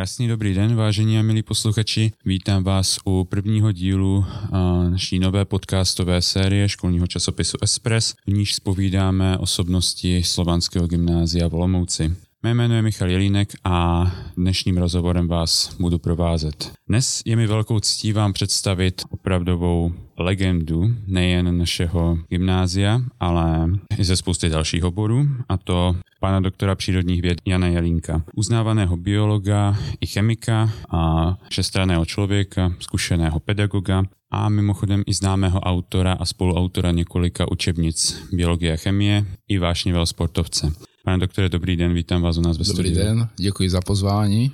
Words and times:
Krásný 0.00 0.28
dobrý 0.28 0.54
den, 0.54 0.74
vážení 0.74 1.18
a 1.18 1.22
milí 1.22 1.42
posluchači. 1.42 2.12
Vítám 2.24 2.64
vás 2.64 2.98
u 3.04 3.24
prvního 3.24 3.72
dílu 3.72 4.24
naší 4.90 5.18
nové 5.18 5.44
podcastové 5.44 6.22
série 6.22 6.68
školního 6.68 7.06
časopisu 7.06 7.56
Espress, 7.62 8.14
v 8.26 8.32
níž 8.32 8.54
spovídáme 8.54 9.38
osobnosti 9.38 10.22
Slovanského 10.22 10.86
gymnázia 10.86 11.48
v 11.48 11.54
Olomouci. 11.54 12.16
Mé 12.42 12.54
jméno 12.54 12.74
je 12.74 12.82
Michal 12.82 13.10
Jelínek 13.10 13.48
a 13.64 14.06
dnešním 14.36 14.78
rozhovorem 14.78 15.28
vás 15.28 15.76
budu 15.80 15.98
provázet. 15.98 16.72
Dnes 16.88 17.22
je 17.24 17.36
mi 17.36 17.46
velkou 17.46 17.80
ctí 17.80 18.12
vám 18.12 18.32
představit 18.32 19.02
opravdovou 19.10 19.92
legendu 20.18 20.94
nejen 21.06 21.58
našeho 21.58 22.18
gymnázia, 22.28 23.00
ale 23.20 23.70
i 23.98 24.04
ze 24.04 24.16
spousty 24.16 24.48
dalších 24.48 24.84
oborů, 24.84 25.28
a 25.48 25.56
to 25.56 25.96
pana 26.20 26.40
doktora 26.40 26.74
přírodních 26.74 27.22
věd 27.22 27.40
Jana 27.46 27.66
Jelínka, 27.66 28.22
uznávaného 28.34 28.96
biologa 28.96 29.76
i 30.00 30.06
chemika 30.06 30.70
a 30.90 31.34
všestranného 31.50 32.04
člověka, 32.04 32.72
zkušeného 32.78 33.40
pedagoga 33.40 34.02
a 34.30 34.48
mimochodem 34.48 35.02
i 35.06 35.14
známého 35.14 35.60
autora 35.60 36.12
a 36.12 36.24
spoluautora 36.24 36.90
několika 36.90 37.50
učebnic 37.52 38.28
biologie 38.32 38.72
a 38.72 38.76
chemie 38.76 39.24
i 39.48 39.58
vášnivého 39.58 40.06
sportovce. 40.06 40.89
Pane 41.04 41.18
doktore, 41.18 41.48
dobrý 41.48 41.76
den, 41.76 41.94
vítám 41.94 42.22
vás 42.22 42.36
u 42.36 42.40
nás 42.40 42.58
ve 42.58 42.64
Dobrý 42.64 42.74
studiu. 42.90 42.94
den, 43.06 43.28
děkuji 43.36 43.70
za 43.70 43.80
pozvání. 43.80 44.52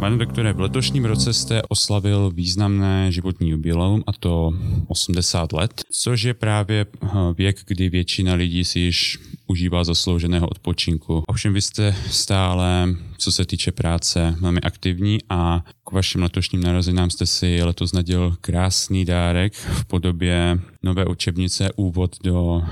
Pane 0.00 0.18
doktore, 0.18 0.52
v 0.52 0.60
letošním 0.60 1.04
roce 1.04 1.32
jste 1.32 1.62
oslavil 1.68 2.30
významné 2.34 3.12
životní 3.12 3.50
jubileum, 3.50 4.02
a 4.06 4.12
to 4.12 4.52
80 4.88 5.52
let, 5.52 5.84
což 5.90 6.22
je 6.22 6.34
právě 6.34 6.86
eh, 7.04 7.08
věk, 7.36 7.56
kdy 7.66 7.88
většina 7.88 8.34
lidí 8.34 8.64
si 8.64 8.80
již 8.80 9.18
užívá 9.50 9.84
zaslouženého 9.84 10.48
odpočinku. 10.48 11.22
Ovšem 11.26 11.54
vy 11.54 11.62
jste 11.62 11.96
stále, 12.10 12.88
co 13.18 13.32
se 13.32 13.44
týče 13.44 13.72
práce, 13.72 14.36
velmi 14.40 14.60
aktivní 14.60 15.18
a 15.28 15.64
k 15.88 15.92
vašim 15.92 16.22
letošním 16.22 16.62
narozeninám 16.62 17.10
jste 17.10 17.26
si 17.26 17.62
letos 17.62 17.92
nadělil 17.92 18.36
krásný 18.40 19.04
dárek 19.04 19.52
v 19.54 19.84
podobě 19.84 20.60
nové 20.82 21.06
učebnice 21.06 21.72
Úvod 21.76 22.16
do 22.24 22.62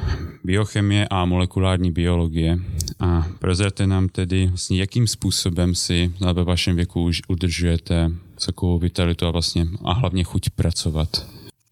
biochemie 0.44 1.08
a 1.10 1.24
molekulární 1.24 1.90
biologie. 1.90 2.58
A 3.00 3.26
prozerte 3.38 3.86
nám 3.86 4.08
tedy, 4.08 4.46
vlastně, 4.46 4.80
jakým 4.80 5.06
způsobem 5.06 5.74
si 5.74 6.12
ve 6.32 6.44
vašem 6.44 6.76
věku 6.76 7.04
už 7.04 7.22
udržujete 7.28 8.10
takovou 8.46 8.78
vitalitu 8.78 9.26
a 9.26 9.30
vlastně 9.30 9.66
a 9.84 9.92
hlavně 9.92 10.24
chuť 10.24 10.50
pracovat. 10.50 11.26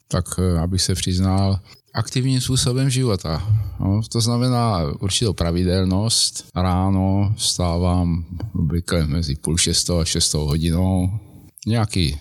Tak 0.09 0.25
eh, 0.39 0.59
abych 0.59 0.83
se 0.83 0.95
přiznal, 0.95 1.61
aktivním 1.97 2.41
způsobem 2.41 2.91
života. 2.91 3.59
No, 3.81 4.01
to 4.09 4.21
znamená 4.21 4.83
určitou 5.01 5.33
pravidelnost. 5.33 6.49
Ráno 6.55 7.35
vstávám 7.37 8.25
obvykle 8.55 9.07
mezi 9.07 9.37
půl 9.37 9.59
šestou 9.59 9.99
a 9.99 10.05
šestou 10.05 10.47
hodinou. 10.47 11.11
Nějaký 11.67 12.19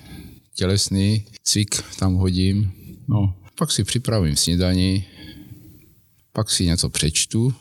tělesný 0.53 1.26
cvik 1.44 1.84
tam 2.00 2.16
hodím. 2.16 2.72
No, 3.08 3.34
pak 3.58 3.72
si 3.72 3.84
připravím 3.84 4.36
snídaní, 4.36 5.06
pak 6.34 6.50
si 6.50 6.66
něco 6.66 6.90
přečtu, 6.90 7.53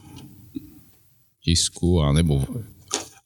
tisku, 1.44 2.02
a 2.02 2.12
nebo 2.12 2.46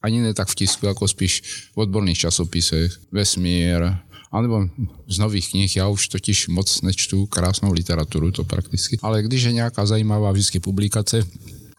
ani 0.02 0.20
ne 0.20 0.34
tak 0.34 0.48
v 0.48 0.54
tisku, 0.54 0.86
jako 0.86 1.08
spíš 1.08 1.42
v 1.74 1.78
odborných 1.78 2.18
časopisech, 2.18 2.92
vesmír, 3.12 3.96
anebo 4.32 4.68
z 5.08 5.18
nových 5.18 5.50
knih, 5.50 5.76
já 5.76 5.88
už 5.88 6.08
totiž 6.08 6.48
moc 6.48 6.82
nečtu 6.82 7.26
krásnou 7.26 7.72
literaturu, 7.72 8.30
to 8.32 8.44
prakticky, 8.44 8.98
ale 9.02 9.22
když 9.22 9.42
je 9.42 9.52
nějaká 9.52 9.86
zajímavá 9.86 10.32
vždycky 10.32 10.60
publikace, 10.60 11.26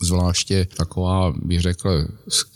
zvláště 0.02 0.68
taková, 0.78 1.34
bych 1.42 1.62
řekl, 1.62 2.08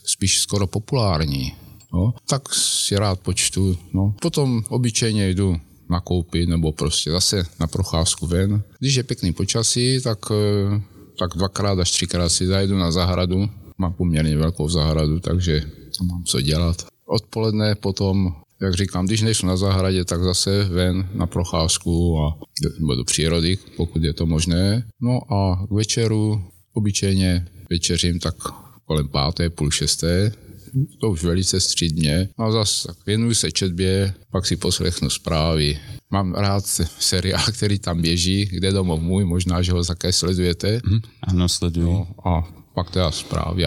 spíš 0.05 0.39
skoro 0.39 0.67
populární, 0.67 1.53
no, 1.93 2.13
tak 2.29 2.53
si 2.53 2.95
rád 2.95 3.19
počtu. 3.19 3.77
No. 3.93 4.15
Potom 4.21 4.63
obyčejně 4.69 5.29
jdu 5.29 5.57
nakoupit 5.89 6.49
nebo 6.49 6.71
prostě 6.71 7.11
zase 7.11 7.45
na 7.59 7.67
procházku 7.67 8.27
ven. 8.27 8.63
Když 8.79 8.95
je 8.95 9.03
pěkný 9.03 9.33
počasí, 9.33 10.01
tak, 10.01 10.19
eh, 10.31 10.81
tak 11.19 11.29
dvakrát 11.35 11.79
až 11.79 11.91
třikrát 11.91 12.29
si 12.29 12.47
zajdu 12.47 12.77
na 12.77 12.91
zahradu. 12.91 13.49
Mám 13.77 13.93
poměrně 13.93 14.37
velkou 14.37 14.69
zahradu, 14.69 15.19
takže 15.19 15.61
mám 16.01 16.23
co 16.23 16.41
dělat. 16.41 16.85
Odpoledne 17.05 17.75
potom 17.75 18.35
jak 18.61 18.73
říkám, 18.73 19.05
když 19.05 19.21
nejsou 19.21 19.47
na 19.47 19.57
zahradě, 19.57 20.05
tak 20.05 20.23
zase 20.23 20.63
ven 20.63 21.09
na 21.13 21.27
procházku 21.27 22.19
a 22.19 22.37
nebo 22.79 22.95
do 22.95 23.03
přírody, 23.03 23.57
pokud 23.77 24.03
je 24.03 24.13
to 24.13 24.25
možné. 24.25 24.87
No 25.01 25.33
a 25.33 25.65
k 25.67 25.71
večeru 25.71 26.41
obyčejně 26.73 27.47
večeřím 27.69 28.19
tak 28.19 28.35
kolem 28.85 29.07
páté, 29.07 29.49
půl 29.49 29.71
šesté, 29.71 30.31
to 31.01 31.09
už 31.09 31.23
velice 31.23 31.59
střídně. 31.59 32.29
A 32.37 32.51
zase 32.51 32.87
tak 32.87 33.05
věnuju 33.05 33.33
se 33.33 33.51
četbě, 33.51 34.13
pak 34.31 34.45
si 34.45 34.55
poslechnu 34.55 35.09
zprávy. 35.09 35.79
Mám 36.11 36.33
rád 36.33 36.65
seriál, 36.99 37.43
který 37.51 37.79
tam 37.79 38.01
běží, 38.01 38.45
kde 38.45 38.71
domov 38.71 39.01
můj, 39.01 39.25
možná, 39.25 39.61
že 39.61 39.71
ho 39.71 39.83
také 39.83 40.13
sledujete. 40.13 40.81
Mm, 40.85 40.99
ano, 41.21 41.49
sleduju. 41.49 41.87
No, 41.87 42.07
a 42.25 42.47
pak 42.73 42.91
teda 42.91 43.11
zprávy. 43.11 43.65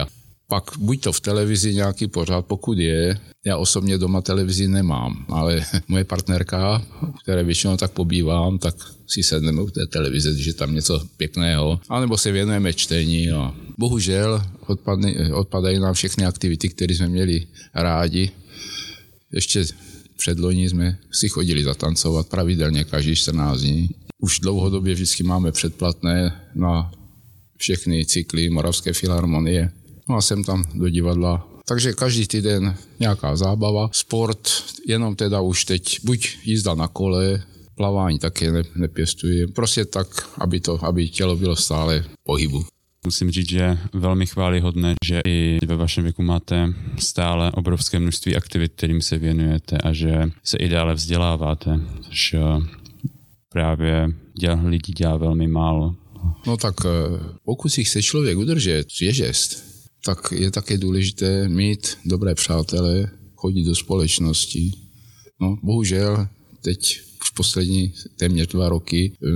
Pak 0.49 0.71
buď 0.77 1.01
to 1.01 1.11
v 1.11 1.19
televizi 1.19 1.75
nějaký 1.75 2.07
pořád, 2.07 2.45
pokud 2.45 2.77
je, 2.77 3.19
já 3.45 3.57
osobně 3.57 3.97
doma 3.97 4.21
televizi 4.21 4.67
nemám, 4.67 5.25
ale 5.29 5.65
moje 5.87 6.03
partnerka, 6.03 6.85
které 7.23 7.43
většinou 7.43 7.77
tak 7.77 7.91
pobývám, 7.91 8.57
tak 8.57 8.75
si 9.07 9.23
sedneme 9.23 9.61
u 9.61 9.69
té 9.69 9.87
televize, 9.87 10.33
když 10.33 10.45
je 10.45 10.53
tam 10.53 10.75
něco 10.75 11.01
pěkného, 11.17 11.79
anebo 11.89 12.17
se 12.17 12.31
věnujeme 12.31 12.73
čtení. 12.73 13.31
A 13.31 13.55
bohužel 13.77 14.43
odpadne, 14.67 15.33
odpadají 15.33 15.79
nám 15.79 15.93
všechny 15.93 16.25
aktivity, 16.25 16.69
které 16.69 16.95
jsme 16.95 17.07
měli 17.07 17.47
rádi. 17.73 18.31
Ještě 19.31 19.65
předloni 20.17 20.69
jsme 20.69 20.97
si 21.11 21.29
chodili 21.29 21.63
zatancovat 21.63 22.27
pravidelně 22.27 22.83
každý 22.83 23.15
14 23.15 23.59
dní. 23.59 23.89
Už 24.21 24.39
dlouhodobě 24.39 24.93
vždycky 24.93 25.23
máme 25.23 25.51
předplatné 25.51 26.41
na 26.55 26.91
všechny 27.57 28.05
cykly 28.05 28.49
Moravské 28.49 28.93
filharmonie. 28.93 29.71
No 30.09 30.15
a 30.15 30.21
jsem 30.21 30.43
tam 30.43 30.63
do 30.73 30.89
divadla 30.89 31.57
takže 31.67 31.93
každý 31.93 32.27
týden 32.27 32.75
nějaká 32.99 33.35
zábava. 33.35 33.89
Sport, 33.91 34.49
jenom 34.87 35.15
teda 35.15 35.41
už 35.41 35.65
teď 35.65 35.99
buď 36.03 36.37
jízda 36.43 36.73
na 36.73 36.87
kole, 36.87 37.43
plavání 37.75 38.19
také 38.19 38.51
ne, 38.51 38.63
nepěstuji. 38.75 39.47
Prostě 39.47 39.85
tak, 39.85 40.07
aby, 40.37 40.59
to, 40.59 40.85
aby 40.85 41.09
tělo 41.09 41.35
bylo 41.35 41.55
stále 41.55 42.01
v 42.01 42.07
pohybu. 42.23 42.65
Musím 43.05 43.31
říct, 43.31 43.49
že 43.49 43.77
velmi 43.93 44.25
chválihodné, 44.25 44.95
že 45.05 45.21
i 45.27 45.57
ve 45.65 45.75
vašem 45.75 46.03
věku 46.03 46.23
máte 46.23 46.73
stále 46.99 47.51
obrovské 47.51 47.99
množství 47.99 48.35
aktivit, 48.35 48.71
kterým 48.75 49.01
se 49.01 49.17
věnujete 49.17 49.77
a 49.77 49.93
že 49.93 50.29
se 50.43 50.57
i 50.57 50.69
dále 50.69 50.93
vzděláváte, 50.93 51.79
což 52.01 52.33
eh, 52.33 52.39
právě 53.49 54.07
dělá, 54.39 54.61
lidí 54.63 54.93
dělá 54.93 55.17
velmi 55.17 55.47
málo. 55.47 55.95
No 56.47 56.57
tak 56.57 56.75
eh, 56.85 57.19
pokud 57.45 57.69
si 57.69 57.83
chce 57.83 58.03
člověk 58.03 58.37
udržet 58.37 58.91
svěžest, 58.91 59.66
tak 60.05 60.31
je 60.31 60.51
také 60.51 60.77
důležité 60.77 61.49
mít 61.49 61.97
dobré 62.05 62.35
přátele, 62.35 63.11
chodit 63.35 63.63
do 63.63 63.75
společnosti. 63.75 64.71
No, 65.41 65.57
bohužel 65.63 66.27
teď 66.61 67.01
už 67.21 67.29
poslední 67.29 67.93
téměř 68.17 68.47
dva 68.47 68.69
roky 68.69 69.11
e, 69.11 69.27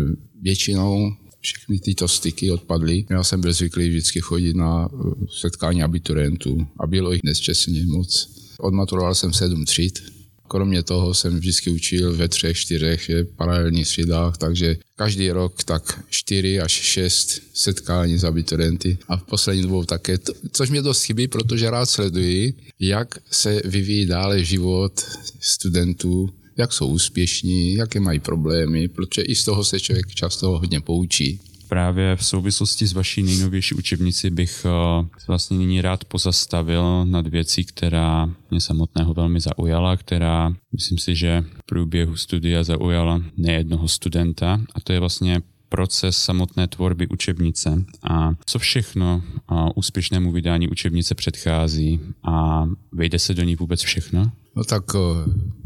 většinou 0.42 1.12
všechny 1.42 1.80
tyto 1.80 2.08
styky 2.08 2.52
odpadly. 2.52 3.06
Já 3.10 3.24
jsem 3.24 3.42
byl 3.42 3.54
zvyklý 3.54 3.90
vždycky 3.90 4.22
chodit 4.22 4.56
na 4.56 4.86
e, 4.86 4.98
setkání 5.42 5.84
abiturientů 5.84 6.68
a 6.80 6.88
bylo 6.88 7.12
jich 7.12 7.24
nesčesně 7.24 7.86
moc. 7.86 8.30
Odmaturoval 8.60 9.16
jsem 9.16 9.34
sedm 9.34 9.66
tříd, 9.66 10.04
Kromě 10.52 10.84
toho 10.84 11.14
jsem 11.14 11.40
vždycky 11.40 11.70
učil 11.70 12.16
ve 12.16 12.28
třech, 12.28 12.58
čtyřech 12.58 13.12
paralelních 13.36 13.88
střídách, 13.88 14.38
takže 14.38 14.78
každý 14.96 15.32
rok 15.32 15.64
tak 15.64 16.04
čtyři 16.10 16.60
až 16.60 16.72
šest 16.72 17.42
setkání 17.54 18.18
s 18.18 18.24
abiturenty. 18.24 18.98
A 19.08 19.18
v 19.18 19.24
poslední 19.24 19.62
dobou 19.62 19.84
také, 19.84 20.18
což 20.52 20.70
mě 20.70 20.82
dost 20.82 21.04
chybí, 21.04 21.28
protože 21.28 21.70
rád 21.70 21.86
sleduji, 21.86 22.54
jak 22.80 23.16
se 23.32 23.62
vyvíjí 23.66 24.06
dále 24.06 24.44
život 24.44 25.02
studentů, 25.40 26.30
jak 26.58 26.74
jsou 26.74 26.88
úspěšní, 26.88 27.74
jaké 27.74 28.00
mají 28.00 28.20
problémy, 28.20 28.88
protože 28.88 29.22
i 29.22 29.36
z 29.36 29.44
toho 29.44 29.64
se 29.64 29.80
člověk 29.80 30.08
často 30.16 30.50
hodně 30.50 30.82
poučí 30.82 31.40
právě 31.72 32.16
v 32.16 32.26
souvislosti 32.26 32.88
s 32.88 32.94
vaší 32.94 33.24
nejnovější 33.24 33.76
učebnici 33.76 34.30
bych 34.30 34.66
uh, 34.66 35.08
vlastně 35.28 35.58
nyní 35.58 35.82
rád 35.82 36.06
pozastavil 36.06 37.06
nad 37.06 37.28
věcí, 37.28 37.66
která 37.66 38.30
mě 38.50 38.62
samotného 38.62 39.14
velmi 39.14 39.40
zaujala, 39.40 39.98
která 39.98 40.54
myslím 40.74 40.98
si, 40.98 41.16
že 41.16 41.44
v 41.54 41.66
průběhu 41.66 42.16
studia 42.16 42.64
zaujala 42.64 43.22
nejednoho 43.38 43.88
studenta 43.88 44.62
a 44.76 44.80
to 44.84 44.94
je 44.94 45.00
vlastně 45.00 45.42
proces 45.70 46.18
samotné 46.18 46.68
tvorby 46.68 47.08
učebnice 47.08 47.84
a 48.04 48.32
co 48.46 48.60
všechno 48.60 49.24
uh, 49.52 49.70
úspěšnému 49.76 50.32
vydání 50.32 50.68
učebnice 50.68 51.16
předchází 51.16 52.00
a 52.24 52.66
vejde 52.92 53.20
se 53.20 53.34
do 53.34 53.44
ní 53.44 53.56
vůbec 53.56 53.82
všechno? 53.82 54.32
No 54.56 54.64
tak 54.64 54.84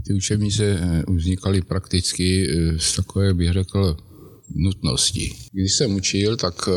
ty 0.07 0.13
učebnice 0.13 0.63
eh, 0.65 1.03
vznikaly 1.07 1.61
prakticky 1.61 2.47
z 2.77 2.95
takové, 2.95 3.33
bych 3.33 3.51
řekl, 3.51 3.97
nutnosti. 4.55 5.33
Když 5.51 5.73
jsem 5.73 5.95
učil, 5.95 6.37
tak 6.37 6.69
eh, 6.69 6.71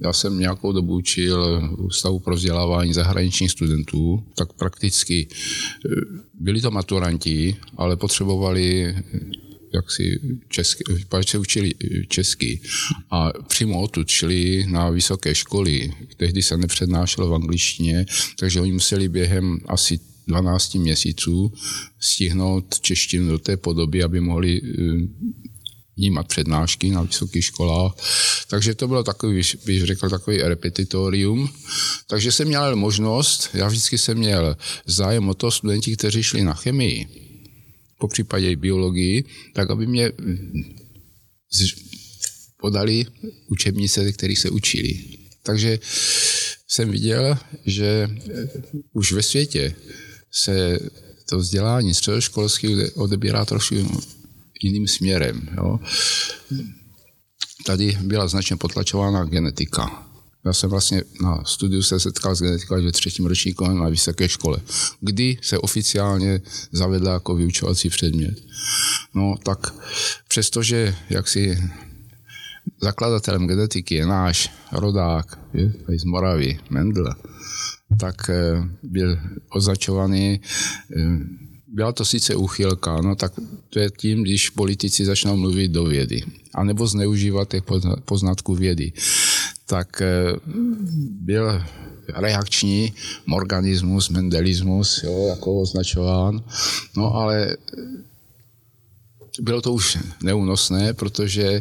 já 0.00 0.12
jsem 0.12 0.38
nějakou 0.38 0.72
dobu 0.72 0.94
učil 0.94 1.70
Ústavu 1.78 2.18
pro 2.18 2.34
vzdělávání 2.34 2.92
zahraničních 2.92 3.50
studentů, 3.50 4.24
tak 4.34 4.52
prakticky 4.52 5.28
eh, 5.28 5.88
byli 6.40 6.60
to 6.60 6.70
maturanti, 6.70 7.56
ale 7.76 7.96
potřebovali 7.96 8.94
jak 9.74 9.90
si 9.90 10.20
česky, 10.48 10.84
se 11.28 11.38
učili 11.38 11.74
česky 12.08 12.60
a 13.10 13.32
přímo 13.48 13.82
odtud 13.82 14.08
šli 14.08 14.66
na 14.68 14.90
vysoké 14.90 15.34
školy. 15.34 15.90
Tehdy 16.16 16.42
se 16.42 16.56
nepřednášelo 16.56 17.28
v 17.28 17.34
angličtině, 17.34 18.06
takže 18.38 18.60
oni 18.60 18.72
museli 18.72 19.08
během 19.08 19.58
asi 19.66 20.00
12 20.26 20.74
měsíců 20.74 21.52
stihnout 22.00 22.80
češtinu 22.80 23.30
do 23.30 23.38
té 23.38 23.56
podoby, 23.56 24.02
aby 24.02 24.20
mohli 24.20 24.60
vnímat 26.00 26.28
přednášky 26.28 26.90
na 26.90 27.02
vysokých 27.02 27.44
školách. 27.44 27.92
Takže 28.48 28.74
to 28.74 28.88
bylo 28.88 29.04
takový, 29.04 29.42
bych 29.64 29.84
řekl, 29.84 30.08
takový 30.08 30.36
repetitorium. 30.42 31.48
Takže 32.08 32.32
jsem 32.32 32.48
měl 32.48 32.76
možnost, 32.76 33.50
já 33.54 33.68
vždycky 33.68 33.98
jsem 33.98 34.18
měl 34.18 34.56
zájem 34.86 35.28
o 35.28 35.34
to 35.34 35.50
studenti, 35.50 35.96
kteří 35.96 36.22
šli 36.22 36.42
na 36.42 36.54
chemii, 36.54 37.08
po 38.00 38.08
případě 38.08 38.50
i 38.50 38.56
biologii, 38.56 39.24
tak 39.52 39.70
aby 39.70 39.86
mě 39.86 40.12
podali 42.60 43.06
učebnice, 43.48 44.12
které 44.12 44.36
se 44.36 44.50
učili. 44.50 45.04
Takže 45.42 45.78
jsem 46.68 46.90
viděl, 46.90 47.36
že 47.66 48.08
už 48.92 49.12
ve 49.12 49.22
světě 49.22 49.74
se 50.32 50.78
to 51.28 51.38
vzdělání 51.38 51.94
středoškolské 51.94 52.90
odebírá 52.90 53.44
trošku 53.44 54.00
jiným 54.64 54.88
směrem. 54.88 55.48
Jo. 55.56 55.80
Tady 57.66 57.98
byla 58.00 58.28
značně 58.28 58.56
potlačována 58.56 59.24
genetika. 59.24 60.06
Já 60.44 60.52
jsem 60.52 60.70
vlastně 60.70 61.02
na 61.22 61.44
studiu 61.44 61.82
se 61.82 62.00
setkal 62.00 62.34
s 62.34 62.42
genetikou 62.42 62.74
až 62.74 62.84
ve 62.84 62.92
třetím 62.92 63.26
ročníku 63.26 63.68
na 63.68 63.88
vysoké 63.88 64.28
škole, 64.28 64.58
kdy 65.00 65.38
se 65.42 65.58
oficiálně 65.58 66.40
zavedla 66.72 67.12
jako 67.12 67.34
vyučovací 67.34 67.88
předmět. 67.88 68.34
No 69.14 69.36
tak 69.44 69.74
přestože 70.28 70.96
jaksi 71.10 71.58
zakladatelem 72.82 73.46
genetiky 73.46 73.94
je 73.94 74.06
náš 74.06 74.50
rodák 74.72 75.38
je, 75.54 75.72
z 75.98 76.04
Moravy, 76.04 76.58
Mendel, 76.70 77.14
tak 78.00 78.30
eh, 78.30 78.68
byl 78.82 79.18
označovaný 79.50 80.40
eh, 80.96 81.18
byla 81.72 81.92
to 81.92 82.04
sice 82.04 82.34
úchylka, 82.34 83.00
no 83.00 83.16
tak 83.16 83.32
to 83.70 83.78
je 83.78 83.90
tím, 83.96 84.22
když 84.22 84.50
politici 84.50 85.04
začnou 85.04 85.36
mluvit 85.36 85.68
do 85.68 85.84
vědy, 85.84 86.22
anebo 86.54 86.86
zneužívat 86.86 87.48
těch 87.48 87.62
poznatků 88.04 88.54
vědy. 88.54 88.92
Tak 89.66 90.02
eh, 90.02 90.06
byl 91.20 91.62
reakční 92.14 92.92
morganismus, 93.26 94.08
mendelismus, 94.08 95.02
jo, 95.02 95.26
jako 95.28 95.60
označován, 95.60 96.42
no 96.96 97.14
ale 97.14 97.56
bylo 99.40 99.60
to 99.60 99.72
už 99.72 99.98
neúnosné, 100.22 100.94
protože 100.94 101.60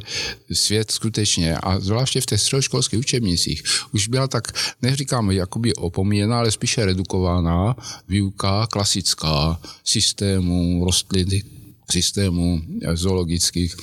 svět 0.53 0.91
skutečně, 0.91 1.57
a 1.57 1.79
zvláště 1.79 2.21
v 2.21 2.25
těch 2.25 2.41
středoškolských 2.41 2.99
učebnicích, 2.99 3.63
už 3.93 4.07
byla 4.07 4.27
tak, 4.27 4.51
neříkám 4.81 5.31
jakoby 5.31 5.75
opomíjená, 5.75 6.39
ale 6.39 6.51
spíše 6.51 6.85
redukována 6.85 7.75
výuka 8.07 8.67
klasická 8.67 9.61
systému 9.83 10.85
rostliny, 10.85 11.43
systému 11.91 12.61
zoologických. 12.93 13.75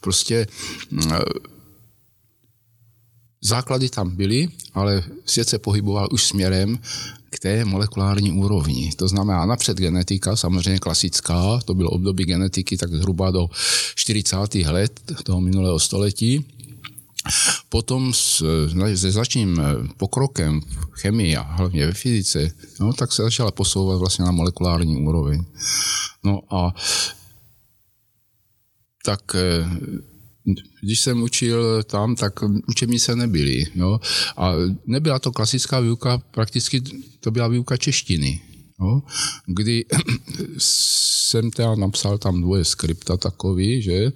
Prostě 0.00 0.46
základy 3.40 3.88
tam 3.88 4.16
byly, 4.16 4.48
ale 4.74 5.04
svět 5.26 5.48
se 5.48 5.58
pohyboval 5.58 6.08
už 6.12 6.24
směrem 6.24 6.78
k 7.34 7.38
té 7.38 7.64
molekulární 7.64 8.32
úrovni. 8.32 8.92
To 8.96 9.08
znamená 9.08 9.46
napřed 9.46 9.78
genetika, 9.78 10.36
samozřejmě 10.36 10.78
klasická, 10.78 11.60
to 11.64 11.74
bylo 11.74 11.90
období 11.90 12.24
genetiky 12.24 12.76
tak 12.76 12.94
zhruba 12.94 13.30
do 13.30 13.50
40. 13.94 14.54
let 14.54 15.00
toho 15.22 15.40
minulého 15.40 15.78
století. 15.78 16.44
Potom 17.68 18.12
se 18.94 19.10
začním 19.10 19.60
pokrokem 19.96 20.60
v 20.60 21.00
chemii 21.00 21.36
a 21.36 21.42
hlavně 21.42 21.86
ve 21.86 21.92
fyzice, 21.92 22.50
no, 22.80 22.92
tak 22.92 23.12
se 23.12 23.22
začala 23.22 23.50
posouvat 23.50 23.98
vlastně 23.98 24.24
na 24.24 24.30
molekulární 24.30 24.96
úroveň. 24.96 25.44
No 26.24 26.40
a 26.50 26.74
tak 29.04 29.36
když 30.82 31.00
jsem 31.00 31.22
učil 31.22 31.82
tam, 31.82 32.16
tak 32.16 32.32
učebnice 32.68 33.16
nebyly. 33.16 33.64
Jo? 33.74 34.00
A 34.36 34.52
nebyla 34.86 35.18
to 35.18 35.32
klasická 35.32 35.80
výuka, 35.80 36.18
prakticky 36.18 36.82
to 37.20 37.30
byla 37.30 37.48
výuka 37.48 37.76
češtiny. 37.76 38.40
Jo? 38.80 39.02
Kdy 39.46 39.84
jsem 40.58 41.50
teda 41.50 41.74
napsal 41.74 42.18
tam 42.18 42.40
dvoje 42.40 42.64
skripta 42.64 43.16
takový, 43.16 43.82
že, 43.82 44.12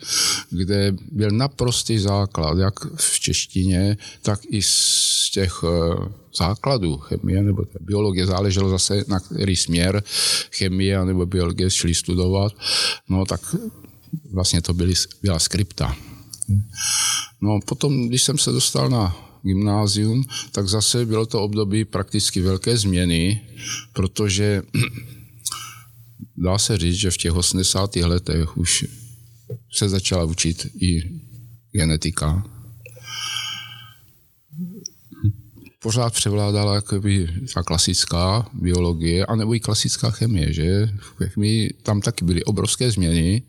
kde 0.50 0.96
byl 1.12 1.30
naprostý 1.30 1.98
základ, 1.98 2.58
jak 2.58 2.74
v 2.94 3.20
češtině, 3.20 3.96
tak 4.22 4.40
i 4.48 4.62
z 4.62 5.30
těch 5.30 5.60
eh, 5.64 6.08
základů 6.38 6.96
chemie 6.96 7.42
nebo 7.42 7.62
biologie, 7.80 8.26
záleželo 8.26 8.70
zase 8.70 9.04
na 9.08 9.20
který 9.20 9.56
směr 9.56 10.02
chemie 10.50 11.04
nebo 11.04 11.26
biologie 11.26 11.70
šli 11.70 11.94
studovat, 11.94 12.52
no 13.08 13.24
tak 13.24 13.54
vlastně 14.32 14.62
to 14.62 14.74
byly, 14.74 14.94
byla 15.22 15.38
skripta. 15.38 15.96
No 17.40 17.60
potom, 17.66 18.08
když 18.08 18.22
jsem 18.22 18.38
se 18.38 18.52
dostal 18.52 18.88
na 18.88 19.16
gymnázium, 19.42 20.24
tak 20.52 20.68
zase 20.68 21.06
bylo 21.06 21.26
to 21.26 21.42
období 21.42 21.84
prakticky 21.84 22.40
velké 22.40 22.76
změny, 22.76 23.40
protože 23.92 24.62
dá 26.36 26.58
se 26.58 26.78
říct, 26.78 26.96
že 26.96 27.10
v 27.10 27.16
těch 27.16 27.32
80. 27.32 27.96
letech 27.96 28.56
už 28.56 28.84
se 29.72 29.88
začala 29.88 30.24
učit 30.24 30.66
i 30.80 31.02
genetika 31.72 32.57
pořád 35.88 36.12
převládala 36.12 36.74
jakoby 36.74 37.28
ta 37.54 37.62
klasická 37.62 38.46
biologie, 38.52 39.26
anebo 39.26 39.54
i 39.54 39.60
klasická 39.60 40.10
chemie, 40.10 40.52
že? 40.52 40.88
V 41.18 41.28
chemii 41.28 41.74
tam 41.82 42.00
taky 42.00 42.24
byly 42.24 42.44
obrovské 42.44 42.90
změny, 42.90 43.42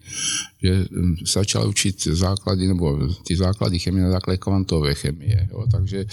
že 0.64 0.86
hm, 0.92 1.16
se 1.26 1.40
začala 1.40 1.66
učit 1.66 2.04
základy, 2.04 2.68
nebo 2.68 3.00
ty 3.28 3.36
základy 3.36 3.80
chemie 3.80 4.04
na 4.04 4.12
základě 4.12 4.38
kvantové 4.38 4.96
chemie, 4.96 5.48
jo, 5.52 5.66
takže 5.72 6.06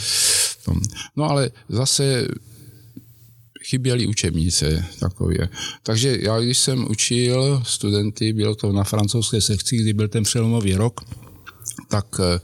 no 1.16 1.24
ale 1.30 1.50
zase 1.68 2.26
chyběly 3.62 4.06
učebnice 4.06 4.84
takové. 5.00 5.48
Takže 5.82 6.18
já, 6.20 6.40
když 6.40 6.58
jsem 6.58 6.90
učil 6.90 7.62
studenty, 7.66 8.32
bylo 8.32 8.54
to 8.54 8.72
na 8.72 8.84
francouzské 8.84 9.40
sekci, 9.40 9.76
kdy 9.76 9.92
byl 9.92 10.08
ten 10.08 10.24
přelomový 10.24 10.74
rok, 10.74 11.00
tak 11.88 12.06
eh, 12.20 12.40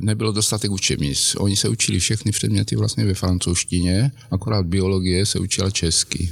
nebylo 0.00 0.32
dostatek 0.32 0.70
učebnic. 0.70 1.36
Oni 1.38 1.56
se 1.56 1.68
učili 1.68 1.98
všechny 1.98 2.32
předměty 2.32 2.76
vlastně 2.76 3.04
ve 3.04 3.14
francouzštině, 3.14 4.12
akorát 4.30 4.66
biologie 4.66 5.26
se 5.26 5.38
učila 5.38 5.70
česky. 5.70 6.30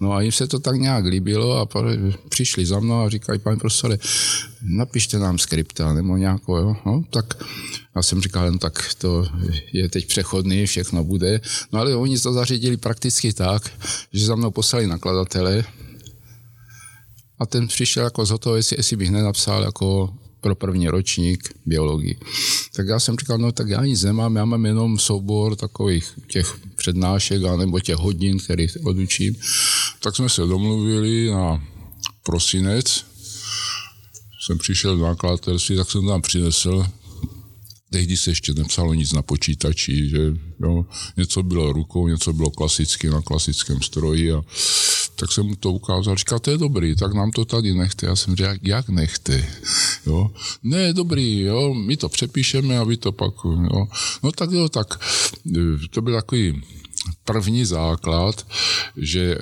No 0.00 0.12
a 0.12 0.20
jim 0.20 0.32
se 0.32 0.46
to 0.46 0.58
tak 0.58 0.76
nějak 0.76 1.04
líbilo 1.04 1.58
a 1.58 1.68
přišli 2.28 2.66
za 2.66 2.80
mnou 2.80 3.00
a 3.00 3.08
říkají, 3.08 3.38
pane 3.38 3.56
profesore, 3.56 3.98
napište 4.62 5.18
nám 5.18 5.38
skripta 5.38 5.92
nebo 5.92 6.16
nějakou, 6.16 6.56
jo? 6.56 6.76
No, 6.86 7.04
tak 7.10 7.44
já 7.96 8.02
jsem 8.02 8.20
říkal, 8.20 8.52
no, 8.52 8.58
tak 8.58 8.94
to 8.98 9.26
je 9.72 9.88
teď 9.88 10.06
přechodný, 10.06 10.66
všechno 10.66 11.04
bude. 11.04 11.40
No 11.72 11.80
ale 11.80 11.96
oni 11.96 12.18
to 12.18 12.32
zařídili 12.32 12.76
prakticky 12.76 13.32
tak, 13.32 13.70
že 14.12 14.26
za 14.26 14.34
mnou 14.36 14.50
poslali 14.50 14.86
nakladatele 14.86 15.64
a 17.38 17.46
ten 17.46 17.66
přišel 17.66 18.04
jako 18.04 18.26
z 18.26 18.38
toho, 18.38 18.56
jestli, 18.56 18.76
jestli 18.78 18.96
bych 18.96 19.10
nenapsal 19.10 19.62
jako 19.62 20.14
pro 20.44 20.54
první 20.54 20.88
ročník 20.88 21.54
biologii. 21.66 22.16
Tak 22.76 22.88
já 22.88 23.00
jsem 23.00 23.16
říkal, 23.16 23.38
no 23.38 23.52
tak 23.52 23.68
já 23.68 23.84
nic 23.84 24.02
nemám, 24.02 24.36
já 24.36 24.44
mám 24.44 24.66
jenom 24.66 24.98
soubor 24.98 25.56
takových 25.56 26.12
těch 26.28 26.58
přednášek 26.76 27.42
nebo 27.42 27.80
těch 27.80 27.96
hodin, 27.96 28.38
které 28.38 28.66
odučím. 28.84 29.36
Tak 30.02 30.16
jsme 30.16 30.28
se 30.28 30.40
domluvili 30.42 31.30
na 31.30 31.64
prosinec, 32.22 33.04
jsem 34.46 34.58
přišel 34.58 34.96
do 34.96 35.04
nakladatelství, 35.04 35.76
tak 35.76 35.90
jsem 35.90 36.06
tam 36.06 36.22
přinesl 36.22 36.86
tehdy 37.94 38.16
se 38.16 38.30
ještě 38.30 38.54
nepsalo 38.54 38.94
nic 38.94 39.12
na 39.12 39.22
počítači, 39.22 40.08
že 40.08 40.18
jo, 40.62 40.84
něco 41.16 41.42
bylo 41.42 41.72
rukou, 41.72 42.08
něco 42.08 42.32
bylo 42.32 42.50
klasicky 42.50 43.10
na 43.10 43.22
klasickém 43.22 43.82
stroji 43.82 44.32
a 44.32 44.42
tak 45.16 45.32
jsem 45.32 45.46
mu 45.46 45.56
to 45.56 45.72
ukázal, 45.72 46.16
říkal, 46.16 46.38
to 46.38 46.50
je 46.50 46.58
dobrý, 46.58 46.96
tak 46.96 47.14
nám 47.14 47.30
to 47.30 47.44
tady 47.44 47.74
nechte. 47.74 48.06
Já 48.06 48.16
jsem 48.16 48.36
řekl, 48.36 48.58
jak 48.62 48.88
nechte? 48.88 49.48
Jo? 50.06 50.30
Ne, 50.62 50.92
dobrý, 50.92 51.40
jo, 51.40 51.74
my 51.74 51.96
to 51.96 52.08
přepíšeme 52.08 52.78
a 52.78 52.84
vy 52.84 52.96
to 52.96 53.12
pak, 53.12 53.34
jo. 53.44 53.86
No 54.22 54.32
tak 54.32 54.50
jo, 54.50 54.68
tak 54.68 55.00
e, 55.56 55.88
to 55.90 56.02
byl 56.02 56.14
takový 56.14 56.62
první 57.24 57.64
základ, 57.64 58.46
že 58.96 59.34
e, 59.34 59.38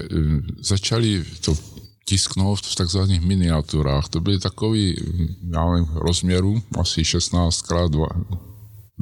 začali 0.60 1.24
to 1.40 1.56
tisknout 2.04 2.60
v 2.60 2.74
takzvaných 2.74 3.20
miniaturách. 3.20 4.08
To 4.08 4.20
byly 4.20 4.38
takový, 4.38 4.96
já 5.50 5.70
nevím, 5.70 5.88
rozměru 5.94 6.62
asi 6.80 7.04
16 7.04 7.58
x 7.58 7.68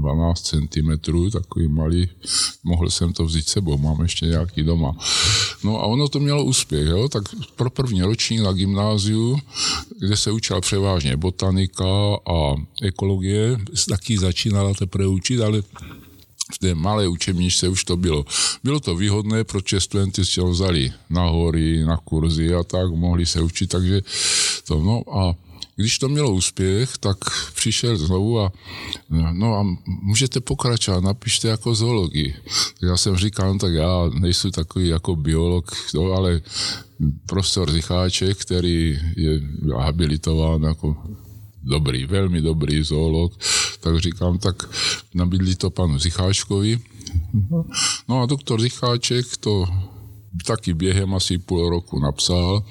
12 0.01 0.43
cm, 0.43 0.91
takový 1.33 1.69
malý, 1.69 2.09
mohl 2.65 2.91
jsem 2.91 3.13
to 3.13 3.25
vzít 3.25 3.49
sebou, 3.49 3.79
mám 3.79 4.03
ještě 4.03 4.27
nějaký 4.27 4.63
doma. 4.63 4.97
No 5.65 5.81
a 5.81 5.87
ono 5.87 6.09
to 6.09 6.21
mělo 6.21 6.45
úspěch, 6.45 6.87
jo? 6.87 7.09
tak 7.09 7.23
pro 7.57 7.71
první 7.71 8.03
ročník 8.03 8.41
na 8.41 8.53
gymnáziu, 8.53 9.39
kde 9.99 10.17
se 10.17 10.31
učila 10.31 10.61
převážně 10.61 11.17
botanika 11.17 11.87
a 12.31 12.55
ekologie, 12.83 13.59
taky 13.89 14.19
začínala 14.19 14.75
teprve 14.75 15.07
učit, 15.07 15.41
ale 15.41 15.63
v 16.55 16.59
té 16.59 16.75
malé 16.75 17.09
učebničce 17.09 17.69
už 17.69 17.85
to 17.85 17.97
bylo. 17.97 18.25
Bylo 18.65 18.81
to 18.81 18.97
výhodné, 18.97 19.45
protože 19.45 19.81
studenty 19.81 20.25
si 20.25 20.41
vzali 20.41 20.93
na 21.11 21.25
hory, 21.25 21.85
na 21.85 21.97
kurzy 21.97 22.55
a 22.55 22.63
tak, 22.65 22.91
mohli 22.91 23.27
se 23.27 23.41
učit, 23.41 23.67
takže 23.67 24.01
to, 24.67 24.81
no 24.81 25.03
a 25.19 25.35
když 25.77 25.99
to 25.99 26.09
mělo 26.09 26.31
úspěch, 26.31 26.99
tak 26.99 27.17
přišel 27.55 27.97
znovu 27.97 28.41
a 28.41 28.53
no 29.33 29.55
a 29.55 29.67
můžete 29.87 30.41
pokračovat, 30.41 31.05
napište 31.05 31.49
jako 31.49 31.75
zoologii. 31.75 32.35
Tak 32.81 32.83
já 32.83 32.97
jsem 32.97 33.17
říkal, 33.17 33.53
no 33.53 33.59
tak 33.59 33.73
já 33.73 34.11
nejsem 34.21 34.51
takový 34.51 34.89
jako 34.89 35.17
biolog, 35.17 35.73
no, 35.95 36.13
ale 36.13 36.41
profesor 37.27 37.73
Zicháček, 37.73 38.39
který 38.39 38.99
je 39.17 39.41
habilitován 39.77 40.63
jako 40.63 40.97
dobrý, 41.63 42.07
velmi 42.07 42.41
dobrý 42.41 42.83
zoolog, 42.83 43.33
tak 43.81 43.99
říkám, 43.99 44.39
tak 44.39 44.63
nabídli 45.15 45.57
to 45.57 45.71
panu 45.71 45.99
Zicháčkovi. 45.99 46.79
No 48.09 48.23
a 48.23 48.27
doktor 48.27 48.61
Zicháček 48.61 49.37
to 49.37 49.67
taky 50.47 50.75
během 50.75 51.15
asi 51.15 51.39
půl 51.39 51.71
roku 51.71 51.99
napsal. 51.99 52.65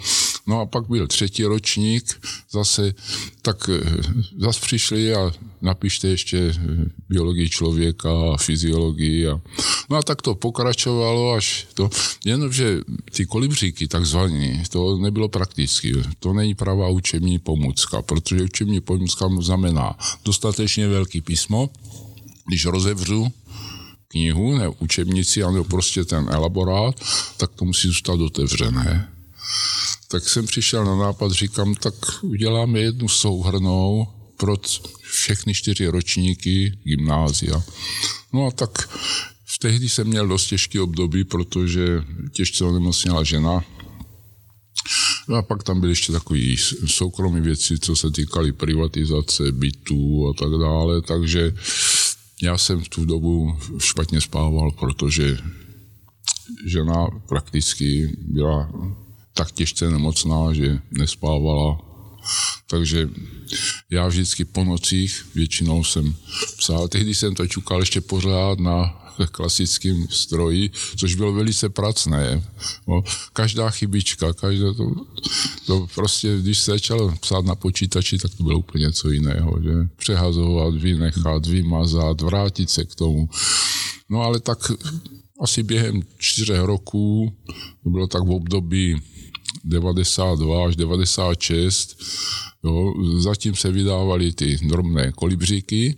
No 0.50 0.62
a 0.62 0.65
pak 0.65 0.88
byl 0.88 1.08
třetí 1.08 1.44
ročník, 1.44 2.27
zase 2.51 2.94
tak 3.41 3.70
eh, 3.70 4.01
zase 4.38 4.60
přišli 4.60 5.13
a 5.13 5.32
napište 5.62 6.08
ještě 6.08 6.38
eh, 6.38 6.86
biologii 7.10 7.50
člověka 7.50 8.10
a 8.34 8.38
fyziologii. 8.38 9.27
A, 9.27 9.41
no 9.89 9.98
a 9.98 10.01
tak 10.01 10.22
to 10.22 10.36
pokračovalo 10.36 11.34
až 11.34 11.68
to, 11.74 11.89
jenomže 12.25 12.82
ty 13.15 13.25
kolibříky 13.25 13.88
takzvané, 13.88 14.63
to 14.70 14.98
nebylo 14.98 15.29
prakticky. 15.29 15.94
To 16.20 16.34
není 16.34 16.56
pravá 16.56 16.88
učební 16.89 17.39
pomůcka, 17.39 18.01
protože 18.01 18.44
učební 18.44 18.82
pomůcka 18.82 19.29
znamená 19.41 19.98
dostatečně 20.25 20.88
velký 20.88 21.22
písmo, 21.22 21.70
když 22.48 22.65
rozevřu 22.65 23.32
knihu, 24.08 24.58
ne 24.58 24.70
učebnici, 24.79 25.44
ale 25.44 25.63
prostě 25.63 26.06
ten 26.06 26.29
elaborát, 26.32 26.96
tak 27.38 27.51
to 27.56 27.65
musí 27.65 27.88
zůstat 27.88 28.20
otevřené. 28.20 29.10
Tak 30.11 30.29
jsem 30.29 30.45
přišel 30.45 30.85
na 30.85 30.95
nápad, 30.95 31.31
říkám, 31.31 31.75
tak 31.75 31.93
uděláme 32.21 32.79
jednu 32.79 33.07
souhrnou 33.07 34.07
pro 34.37 34.55
všechny 35.01 35.53
čtyři 35.53 35.87
ročníky 35.87 36.79
gymnázia. 36.83 37.63
No 38.33 38.47
a 38.47 38.51
tak 38.51 38.89
v 39.45 39.59
tehdy 39.59 39.89
jsem 39.89 40.07
měl 40.07 40.27
dost 40.27 40.47
těžký 40.47 40.79
období, 40.79 41.23
protože 41.23 42.03
těžce 42.33 42.65
onemocněla 42.65 43.23
žena, 43.23 43.63
No 45.29 45.35
a 45.35 45.41
pak 45.41 45.63
tam 45.63 45.79
byly 45.79 45.91
ještě 45.91 46.11
takové 46.11 46.39
soukromé 46.85 47.41
věci, 47.41 47.79
co 47.79 47.95
se 47.95 48.11
týkaly 48.11 48.51
privatizace 48.51 49.51
bytů 49.51 50.29
a 50.29 50.33
tak 50.33 50.49
dále, 50.61 51.01
takže 51.01 51.53
já 52.41 52.57
jsem 52.57 52.83
v 52.83 52.89
tu 52.89 53.05
dobu 53.05 53.57
špatně 53.77 54.21
spával, 54.21 54.71
protože 54.71 55.37
žena 56.65 57.07
prakticky 57.27 58.17
byla 58.21 58.71
tak 59.33 59.51
těžce 59.51 59.89
nemocná, 59.89 60.53
že 60.53 60.79
nespávala. 60.91 61.79
Takže 62.67 63.09
já 63.89 64.07
vždycky 64.07 64.45
po 64.45 64.63
nocích 64.63 65.25
většinou 65.36 65.83
jsem 65.83 66.15
psal. 66.57 66.88
Tehdy 66.88 67.15
jsem 67.15 67.36
to 67.36 67.48
čukal 67.48 67.79
ještě 67.79 68.01
pořád 68.01 68.59
na 68.59 69.00
klasickém 69.25 70.07
stroji, 70.09 70.71
což 70.98 71.15
bylo 71.15 71.33
velice 71.33 71.69
pracné. 71.69 72.43
No, 72.88 73.03
každá 73.33 73.69
chybička, 73.69 74.33
každá 74.33 74.74
to, 74.74 74.91
to 75.65 75.88
prostě, 75.95 76.38
když 76.41 76.59
se 76.59 76.71
začalo 76.71 77.15
psát 77.21 77.45
na 77.45 77.55
počítači, 77.55 78.17
tak 78.17 78.36
to 78.36 78.43
bylo 78.43 78.59
úplně 78.59 78.86
něco 78.86 79.09
jiného, 79.09 79.59
že? 79.63 79.71
Přehazovat, 79.95 80.75
vynechat, 80.75 81.45
vymazat, 81.45 82.21
vrátit 82.21 82.69
se 82.69 82.86
k 82.86 82.95
tomu. 82.95 83.29
No 84.09 84.21
ale 84.21 84.39
tak 84.39 84.71
asi 85.41 85.63
během 85.63 86.01
čtyřech 86.17 86.59
roků, 86.59 87.33
to 87.83 87.89
bylo 87.89 88.07
tak 88.07 88.24
v 88.24 88.31
období 88.31 89.01
92 89.63 90.65
až 90.65 90.75
96, 90.75 91.98
Jo, 92.63 92.94
zatím 93.18 93.56
se 93.56 93.72
vydávaly 93.72 94.34
ty 94.34 94.58
drobné 94.58 95.12
kolibříky, 95.12 95.98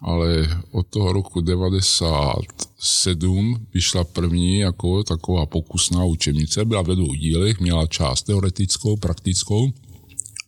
ale 0.00 0.60
od 0.70 0.86
toho 0.86 1.12
roku 1.12 1.40
97 1.40 3.66
vyšla 3.74 4.04
první 4.04 4.58
jako 4.58 5.04
taková 5.04 5.46
pokusná 5.46 6.04
učebnice, 6.04 6.64
byla 6.64 6.82
ve 6.82 6.96
dvou 6.96 7.14
dílech, 7.14 7.60
měla 7.60 7.86
část 7.86 8.22
teoretickou, 8.22 8.96
praktickou, 8.96 9.72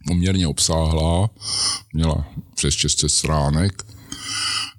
poměrně 0.07 0.49
obsáhlá, 0.49 1.31
měla 1.93 2.29
přes 2.55 2.75
600 2.75 3.11
stránek. 3.11 3.87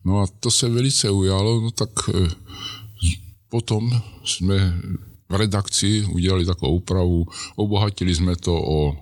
No 0.05 0.21
a 0.21 0.27
to 0.39 0.51
se 0.51 0.69
velice 0.69 1.09
ujalo, 1.09 1.61
no 1.61 1.71
tak 1.71 1.89
eh, 2.09 2.13
potom 3.49 4.01
jsme 4.25 4.81
v 5.29 5.35
redakci 5.35 6.05
udělali 6.11 6.45
takovou 6.45 6.75
úpravu, 6.75 7.25
obohatili 7.55 8.15
jsme 8.15 8.35
to 8.35 8.53
o 8.55 8.95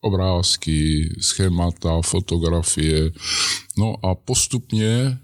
obrázky, 0.00 1.08
schémata, 1.20 2.02
fotografie. 2.02 3.10
No 3.78 3.94
a 4.02 4.14
postupně 4.14 5.18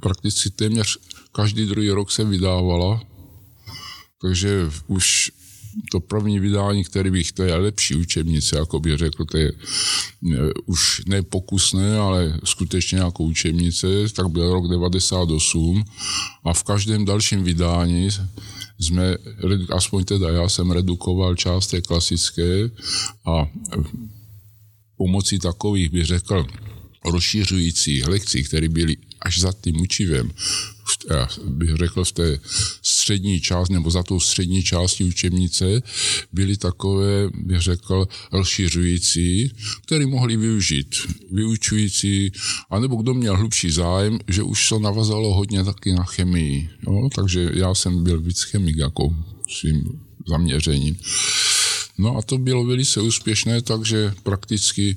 prakticky 0.00 0.50
téměř 0.50 0.98
každý 1.32 1.66
druhý 1.66 1.90
rok 1.90 2.10
se 2.10 2.24
vydávala, 2.24 3.02
takže 4.20 4.70
už 4.86 5.32
to 5.92 6.00
první 6.00 6.40
vydání, 6.40 6.84
který 6.84 7.10
bych, 7.10 7.32
to 7.32 7.42
je 7.42 7.54
lepší 7.54 7.94
učebnice, 7.94 8.56
jako 8.56 8.80
bych 8.80 8.96
řekl, 8.96 9.24
to 9.24 9.38
je 9.38 9.52
už 10.66 11.02
nepokusné, 11.06 11.98
ale 11.98 12.38
skutečně 12.44 12.98
jako 12.98 13.24
učebnice, 13.24 13.86
tak 14.16 14.28
byl 14.28 14.52
rok 14.52 14.68
98 14.68 15.84
a 16.44 16.52
v 16.54 16.62
každém 16.62 17.04
dalším 17.04 17.44
vydání 17.44 18.10
jsme, 18.80 19.16
aspoň 19.70 20.04
teda 20.04 20.28
já 20.28 20.48
jsem 20.48 20.70
redukoval 20.70 21.36
část 21.36 21.66
té 21.66 21.80
klasické 21.80 22.70
a 23.24 23.46
pomocí 24.96 25.38
takových, 25.38 25.90
bych 25.90 26.06
řekl, 26.06 26.46
rozšiřujících 27.04 28.06
lekcí, 28.08 28.44
které 28.44 28.68
byly 28.68 28.96
až 29.22 29.40
za 29.40 29.52
tím 29.52 29.80
učivem, 29.80 30.30
já 31.10 31.28
bych 31.44 31.76
řekl 31.76 32.04
v 32.04 32.12
té 32.12 32.38
střední 32.82 33.40
části, 33.40 33.74
nebo 33.74 33.90
za 33.90 34.02
tou 34.02 34.20
střední 34.20 34.62
částí 34.62 35.04
učebnice, 35.04 35.82
byly 36.32 36.56
takové, 36.56 37.28
bych 37.34 37.60
řekl, 37.60 38.08
rozšiřující, 38.32 39.52
které 39.82 40.06
mohli 40.06 40.36
využít 40.36 40.94
vyučující, 41.32 42.32
anebo 42.70 42.96
kdo 42.96 43.14
měl 43.14 43.36
hlubší 43.36 43.70
zájem, 43.70 44.18
že 44.28 44.42
už 44.42 44.68
to 44.68 44.78
navazalo 44.78 45.34
hodně 45.34 45.64
taky 45.64 45.92
na 45.92 46.04
chemii. 46.04 46.68
Jo? 46.86 47.08
Takže 47.14 47.50
já 47.54 47.74
jsem 47.74 48.04
byl 48.04 48.20
víc 48.20 48.42
chemik 48.42 48.76
jako 48.76 49.14
svým 49.48 49.84
zaměřením. 50.28 50.96
No 52.00 52.16
a 52.16 52.22
to 52.22 52.38
bylo 52.38 52.64
velice 52.64 53.00
úspěšné, 53.00 53.62
takže 53.62 54.14
prakticky 54.22 54.96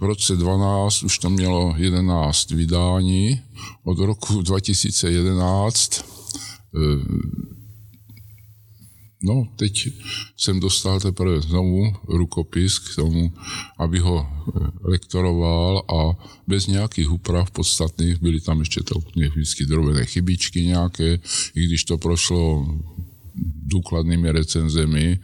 v 0.00 0.02
roce 0.02 0.36
12 0.36 1.02
už 1.02 1.18
to 1.18 1.30
mělo 1.30 1.74
11 1.76 2.50
vydání. 2.50 3.40
Od 3.84 3.98
roku 3.98 4.42
2011 4.42 6.04
eh, 6.74 7.44
No, 9.26 9.48
teď 9.56 9.88
jsem 10.36 10.60
dostal 10.60 11.00
teprve 11.00 11.40
znovu 11.40 11.92
rukopis 12.08 12.78
k 12.78 12.94
tomu, 12.94 13.32
aby 13.78 13.98
ho 13.98 14.26
eh, 14.26 14.60
lektoroval 14.80 15.78
a 15.78 16.24
bez 16.46 16.66
nějakých 16.66 17.10
úprav 17.10 17.50
podstatných, 17.50 18.22
byly 18.22 18.40
tam 18.40 18.60
ještě 18.60 18.80
to 18.82 18.94
vždycky 19.30 19.64
drobné 19.66 20.04
chybičky 20.04 20.62
nějaké, 20.62 21.18
i 21.54 21.66
když 21.66 21.84
to 21.84 21.98
prošlo 21.98 22.66
důkladnými 23.66 24.32
recenzemi, 24.32 25.18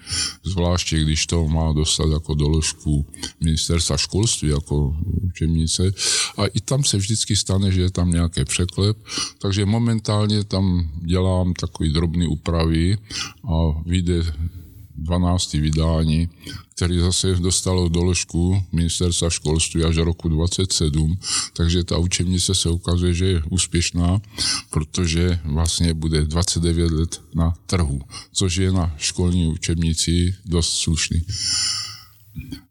zvláště 0.44 0.98
když 0.98 1.26
to 1.26 1.48
má 1.48 1.72
dostat 1.72 2.10
jako 2.12 2.34
doložku 2.34 3.06
ministerstva 3.40 3.96
školství, 3.96 4.48
jako 4.48 4.96
učebnice. 5.22 5.92
A 6.36 6.46
i 6.46 6.60
tam 6.60 6.84
se 6.84 6.96
vždycky 6.96 7.36
stane, 7.36 7.72
že 7.72 7.80
je 7.80 7.90
tam 7.90 8.10
nějaké 8.10 8.44
překlep, 8.44 8.96
takže 9.38 9.66
momentálně 9.66 10.44
tam 10.44 10.90
dělám 11.04 11.54
takový 11.54 11.92
drobný 11.92 12.26
úpravy 12.26 12.98
a 13.44 13.82
vyjde 13.86 14.22
12. 15.00 15.52
vydání, 15.52 16.28
který 16.74 16.98
zase 16.98 17.34
dostalo 17.34 17.88
doložku 17.88 18.64
ministerstva 18.72 19.30
školství 19.30 19.84
až 19.84 19.96
do 19.96 20.04
roku 20.04 20.28
27, 20.28 21.18
takže 21.52 21.84
ta 21.84 21.98
učebnice 21.98 22.54
se 22.54 22.70
ukazuje, 22.70 23.14
že 23.14 23.26
je 23.26 23.42
úspěšná, 23.50 24.20
protože 24.70 25.40
vlastně 25.44 25.94
bude 25.94 26.24
29 26.24 26.90
let 26.92 27.20
na 27.34 27.54
trhu, 27.66 28.00
což 28.32 28.56
je 28.56 28.72
na 28.72 28.94
školní 28.98 29.46
učebnici 29.48 30.34
dost 30.44 30.72
slušný. 30.72 31.22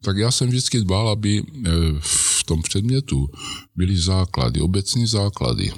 tak 0.01 0.17
já 0.17 0.31
jsem 0.31 0.50
vždycky 0.50 0.79
dbal, 0.79 1.09
aby 1.09 1.43
eh, 1.43 1.69
v 2.00 2.43
tom 2.43 2.62
předmětu 2.62 3.29
byly 3.75 3.98
základy, 3.98 4.62
obecní 4.62 5.07
základy 5.07 5.71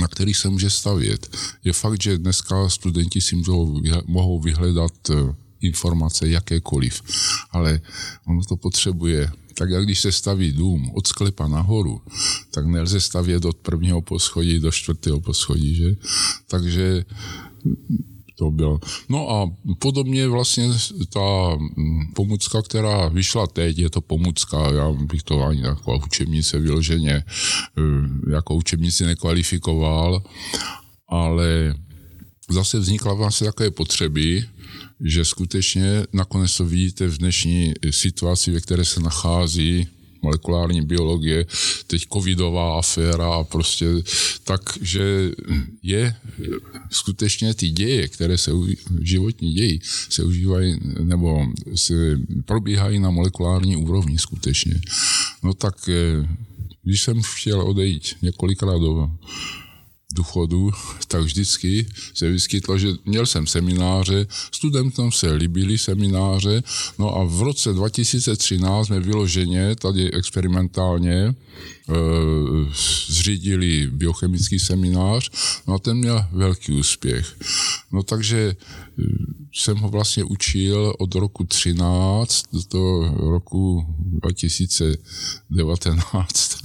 na 0.00 0.08
kterých 0.08 0.36
se 0.36 0.48
může 0.48 0.70
stavět. 0.70 1.36
Je 1.64 1.72
fakt, 1.72 2.02
že 2.02 2.18
dneska 2.18 2.68
studenti 2.68 3.20
si 3.20 3.36
mohou 4.06 4.40
vyhledat 4.40 5.10
eh, 5.10 5.34
informace 5.60 6.28
jakékoliv, 6.28 7.02
ale 7.50 7.80
ono 8.26 8.44
to 8.44 8.56
potřebuje 8.56 9.30
tak 9.60 9.70
jak 9.70 9.84
když 9.84 10.00
se 10.00 10.12
staví 10.12 10.52
dům 10.52 10.90
od 10.94 11.06
sklepa 11.06 11.48
nahoru, 11.48 12.00
tak 12.50 12.66
nelze 12.66 13.00
stavět 13.00 13.44
od 13.44 13.56
prvního 13.56 14.02
poschodí 14.02 14.58
do 14.58 14.72
čtvrtého 14.72 15.20
poschodí, 15.20 15.74
že? 15.74 15.96
Takže 16.46 17.04
to 18.38 18.50
bylo. 18.50 18.80
No 19.08 19.30
a 19.30 19.52
podobně 19.78 20.28
vlastně 20.28 20.68
ta 21.12 21.58
pomůcka, 22.14 22.62
která 22.62 23.08
vyšla 23.08 23.46
teď, 23.46 23.78
je 23.78 23.90
to 23.90 24.00
pomůcka, 24.00 24.70
já 24.70 24.92
bych 24.92 25.22
to 25.22 25.42
ani 25.42 25.60
jako 25.60 26.00
učebnice 26.06 26.58
vyloženě 26.58 27.14
eh, 27.14 28.32
jako 28.32 28.54
učebnici 28.54 29.06
nekvalifikoval, 29.06 30.22
ale 31.08 31.74
zase 32.50 32.78
vznikla 32.78 33.14
vlastně 33.14 33.46
takové 33.46 33.70
potřeby, 33.70 34.44
že 35.00 35.24
skutečně 35.24 36.06
nakonec 36.12 36.56
to 36.56 36.64
vidíte 36.64 37.06
v 37.06 37.18
dnešní 37.18 37.74
situaci, 37.90 38.50
ve 38.50 38.60
které 38.60 38.84
se 38.84 39.00
nachází 39.00 39.86
molekulární 40.22 40.82
biologie, 40.82 41.46
teď 41.86 42.06
covidová 42.12 42.78
aféra 42.78 43.34
a 43.34 43.44
prostě 43.44 43.86
tak, 44.44 44.60
že 44.80 45.30
je 45.82 46.14
skutečně 46.90 47.54
ty 47.54 47.68
děje, 47.68 48.08
které 48.08 48.38
se 48.38 48.50
životní 49.00 49.52
dějí, 49.52 49.80
se 50.08 50.24
užívají 50.24 50.76
nebo 51.02 51.46
se 51.74 52.18
probíhají 52.44 52.98
na 52.98 53.10
molekulární 53.10 53.76
úrovni 53.76 54.18
skutečně. 54.18 54.80
No 55.42 55.54
tak 55.54 55.88
eh, 55.88 56.28
když 56.82 57.02
jsem 57.02 57.22
chtěl 57.22 57.60
odejít 57.60 58.16
několikrát 58.22 58.78
do 58.78 59.10
důchodu, 60.14 60.70
tak 61.08 61.22
vždycky 61.22 61.86
se 62.14 62.30
vyskytlo, 62.30 62.78
že 62.78 62.88
měl 63.04 63.26
jsem 63.26 63.46
semináře, 63.46 64.26
studentům 64.52 65.12
se 65.12 65.32
líbily 65.32 65.78
semináře, 65.78 66.62
no 66.98 67.16
a 67.16 67.24
v 67.24 67.42
roce 67.42 67.72
2013 67.72 68.86
jsme 68.86 69.00
vyloženě 69.00 69.76
tady 69.76 70.12
experimentálně 70.12 71.34
Eh, 71.90 71.94
zřídili 73.06 73.86
biochemický 73.86 74.58
seminář, 74.58 75.30
no 75.66 75.74
a 75.74 75.78
ten 75.78 75.98
měl 75.98 76.24
velký 76.32 76.72
úspěch. 76.72 77.36
No 77.92 78.02
takže 78.02 78.56
eh, 78.56 78.58
jsem 79.54 79.78
ho 79.78 79.88
vlastně 79.88 80.24
učil 80.24 80.94
od 80.98 81.14
roku 81.14 81.44
13 81.44 82.44
do 82.72 83.14
roku 83.18 83.86
2019 83.98 86.58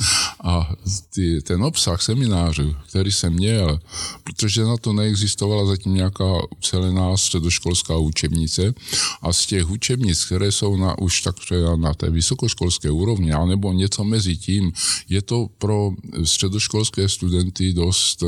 a 0.43 0.71
ty, 1.13 1.41
ten 1.41 1.63
obsah 1.63 2.01
seminářů, 2.01 2.75
který 2.89 3.11
jsem 3.11 3.34
měl, 3.35 3.79
protože 4.23 4.63
na 4.63 4.77
to 4.77 4.93
neexistovala 4.93 5.65
zatím 5.65 5.93
nějaká 5.93 6.51
ucelená 6.57 7.17
středoškolská 7.17 7.97
učebnice 7.97 8.73
a 9.21 9.33
z 9.33 9.45
těch 9.45 9.69
učebnic, 9.69 10.25
které 10.25 10.51
jsou 10.51 10.77
na, 10.77 10.97
už 10.97 11.21
tak 11.21 11.35
na 11.75 11.93
té 11.93 12.09
vysokoškolské 12.09 12.91
úrovni, 12.91 13.33
anebo 13.33 13.73
něco 13.73 14.03
mezi 14.03 14.37
tím, 14.37 14.71
je 15.09 15.21
to 15.21 15.47
pro 15.57 15.91
středoškolské 16.23 17.09
studenty 17.09 17.73
dost 17.73 18.23
eh, 18.23 18.27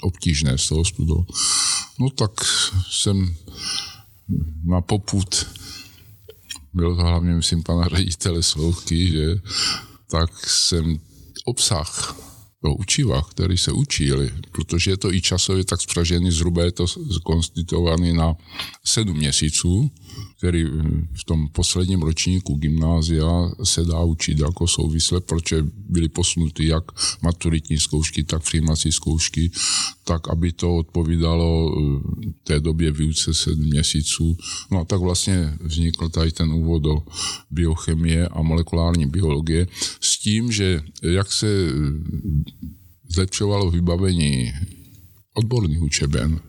obtížné 0.00 0.58
z 0.58 0.68
toho 0.68 0.84
studovat. 0.84 1.26
No 1.98 2.10
tak 2.10 2.30
jsem 2.90 3.34
na 4.64 4.80
poput, 4.80 5.46
byl 6.74 6.96
to 6.96 7.02
hlavně, 7.02 7.34
myslím, 7.34 7.62
pana 7.62 7.88
ředitele 7.88 8.42
Slouky, 8.42 9.08
že 9.08 9.40
tak 10.10 10.30
jsem 10.46 11.00
obsah 11.44 12.16
toho 12.62 12.74
učiva, 12.74 13.22
který 13.22 13.58
se 13.58 13.72
učili, 13.72 14.30
protože 14.52 14.90
je 14.90 14.96
to 14.96 15.12
i 15.12 15.20
časově 15.20 15.64
tak 15.64 15.80
spřažený, 15.80 16.30
zhruba 16.30 16.64
je 16.64 16.72
to 16.72 16.86
konstituovaný 17.24 18.12
na 18.12 18.34
sedm 18.84 19.16
měsíců, 19.16 19.90
který 20.38 20.64
v 21.12 21.24
tom 21.26 21.48
posledním 21.48 22.02
ročníku 22.02 22.54
gymnázia 22.54 23.50
se 23.64 23.84
dá 23.84 24.02
učit 24.04 24.38
jako 24.38 24.66
souvisle, 24.66 25.20
protože 25.20 25.66
byly 25.88 26.08
posnuty 26.08 26.66
jak 26.66 26.84
maturitní 27.22 27.78
zkoušky, 27.78 28.24
tak 28.24 28.42
přijímací 28.42 28.92
zkoušky, 28.92 29.50
tak 30.04 30.28
aby 30.28 30.52
to 30.52 30.76
odpovídalo 30.76 31.72
eh, 31.72 32.30
té 32.44 32.60
době 32.60 32.92
výuce 32.92 33.34
sedm 33.34 33.64
měsíců. 33.64 34.36
No 34.70 34.80
a 34.80 34.84
tak 34.84 35.00
vlastně 35.00 35.54
vznikl 35.60 36.08
tady 36.08 36.32
ten 36.32 36.52
úvod 36.52 36.82
do 36.82 37.02
biochemie 37.50 38.28
a 38.28 38.42
molekulární 38.42 39.06
biologie 39.06 39.66
s 40.00 40.18
tím, 40.18 40.52
že 40.52 40.82
jak 41.02 41.32
se 41.32 41.46
eh, 41.46 41.72
zlepšovalo 43.08 43.70
vybavení 43.70 44.52
odborných 45.34 45.82
učeben, 45.82 46.40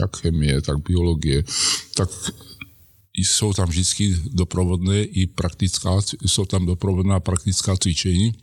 jak 0.00 0.16
chemie, 0.16 0.62
tak 0.62 0.76
biologie, 0.88 1.44
tak 1.96 2.08
jsou 3.16 3.52
tam 3.52 3.68
vždycky 3.68 4.16
doprovodné 4.32 5.04
i 5.04 5.26
praktická, 5.26 6.00
jsou 6.26 6.44
tam 6.44 6.66
doprovodná 6.66 7.20
praktická 7.20 7.76
cvičení, 7.76 8.34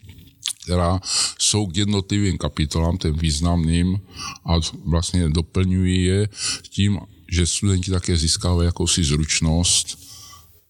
která 0.64 1.00
jsou 1.40 1.68
k 1.68 1.78
jednotlivým 1.78 2.38
kapitolám, 2.38 2.98
těm 2.98 3.16
významným 3.16 4.00
a 4.46 4.54
vlastně 4.86 5.30
doplňují 5.30 6.04
je 6.04 6.30
tím, 6.70 7.00
že 7.32 7.48
studenti 7.48 7.92
také 7.92 8.18
získávají 8.18 8.66
jakousi 8.66 9.04
zručnost, 9.04 10.00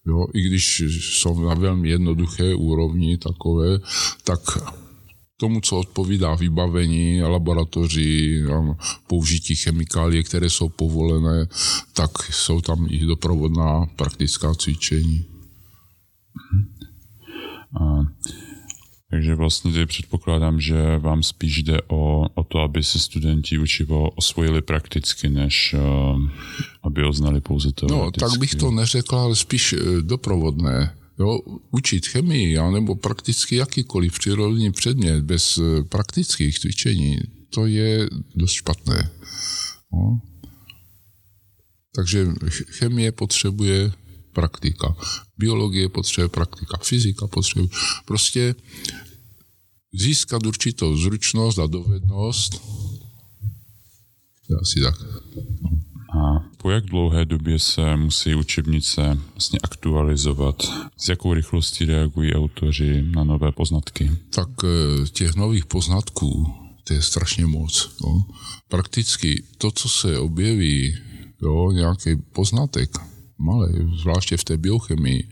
jo, 0.06 0.26
i 0.34 0.42
když 0.42 0.82
jsou 0.88 1.40
na 1.40 1.54
velmi 1.54 1.88
jednoduché 1.88 2.54
úrovni 2.54 3.18
takové, 3.18 3.80
tak 4.24 4.40
tomu, 5.44 5.60
co 5.60 5.78
odpovídá 5.78 6.34
vybavení 6.34 7.22
laboratoří, 7.22 8.42
použití 9.06 9.54
chemikálie, 9.54 10.22
které 10.22 10.50
jsou 10.50 10.68
povolené, 10.68 11.46
tak 11.92 12.10
jsou 12.32 12.60
tam 12.60 12.86
i 12.90 13.06
doprovodná 13.06 13.86
praktická 13.96 14.54
cvičení. 14.54 15.24
A, 17.80 18.08
takže 19.10 19.34
vlastně 19.34 19.72
tady 19.72 19.86
předpokládám, 19.86 20.60
že 20.60 20.98
vám 20.98 21.22
spíš 21.22 21.62
jde 21.62 21.78
o, 21.88 22.26
o 22.34 22.44
to, 22.44 22.58
aby 22.58 22.82
se 22.82 22.98
studenti 22.98 23.58
učivo 23.58 24.10
osvojili 24.10 24.62
prakticky, 24.62 25.28
než 25.28 25.74
uh, 25.76 26.30
aby 26.82 27.04
oznali 27.04 27.40
pouze 27.40 27.72
to. 27.72 27.86
No, 27.86 28.10
tak 28.10 28.38
bych 28.38 28.54
to 28.54 28.70
neřekl, 28.70 29.16
ale 29.16 29.36
spíš 29.36 29.72
eh, 29.72 30.02
doprovodné 30.02 31.03
Jo, 31.18 31.40
učit 31.70 32.06
chemii, 32.06 32.58
nebo 32.72 32.94
prakticky 32.94 33.56
jakýkoliv 33.56 34.18
přírodní 34.18 34.72
předmět 34.72 35.24
bez 35.24 35.58
eh, 35.58 35.84
praktických 35.84 36.58
cvičení, 36.58 37.18
to 37.50 37.66
je 37.66 38.08
dost 38.34 38.52
špatné. 38.52 39.10
No. 39.92 40.20
Takže 41.94 42.26
chemie 42.70 43.12
potřebuje 43.12 43.92
praktika, 44.32 44.96
biologie 45.38 45.88
potřebuje 45.88 46.28
praktika, 46.28 46.78
fyzika 46.82 47.26
potřebuje. 47.26 47.68
Prostě 48.04 48.54
získat 49.94 50.46
určitou 50.46 50.96
zručnost 50.96 51.58
a 51.58 51.66
dovednost, 51.66 52.62
asi 54.60 54.80
tak. 54.80 54.94
No. 55.62 55.93
Po 56.64 56.70
jak 56.70 56.84
dlouhé 56.84 57.24
době 57.24 57.58
se 57.58 57.96
musí 57.96 58.34
učebnice 58.34 59.18
vlastně 59.34 59.58
aktualizovat? 59.62 60.62
S 60.96 61.08
jakou 61.08 61.34
rychlostí 61.34 61.84
reagují 61.84 62.34
autoři 62.34 63.02
na 63.02 63.24
nové 63.24 63.52
poznatky? 63.52 64.10
Tak 64.30 64.48
eh, 64.64 65.06
těch 65.06 65.34
nových 65.34 65.66
poznatků, 65.66 66.54
to 66.84 66.94
je 66.94 67.02
strašně 67.02 67.46
moc. 67.46 67.96
Jo. 68.04 68.22
Prakticky 68.68 69.42
to, 69.58 69.70
co 69.70 69.88
se 69.88 70.18
objeví, 70.18 70.96
jo, 71.42 71.70
nějaký 71.72 72.16
poznatek, 72.16 72.90
malý, 73.38 73.98
zvláště 74.00 74.36
v 74.36 74.44
té 74.44 74.56
biochemii, 74.56 75.28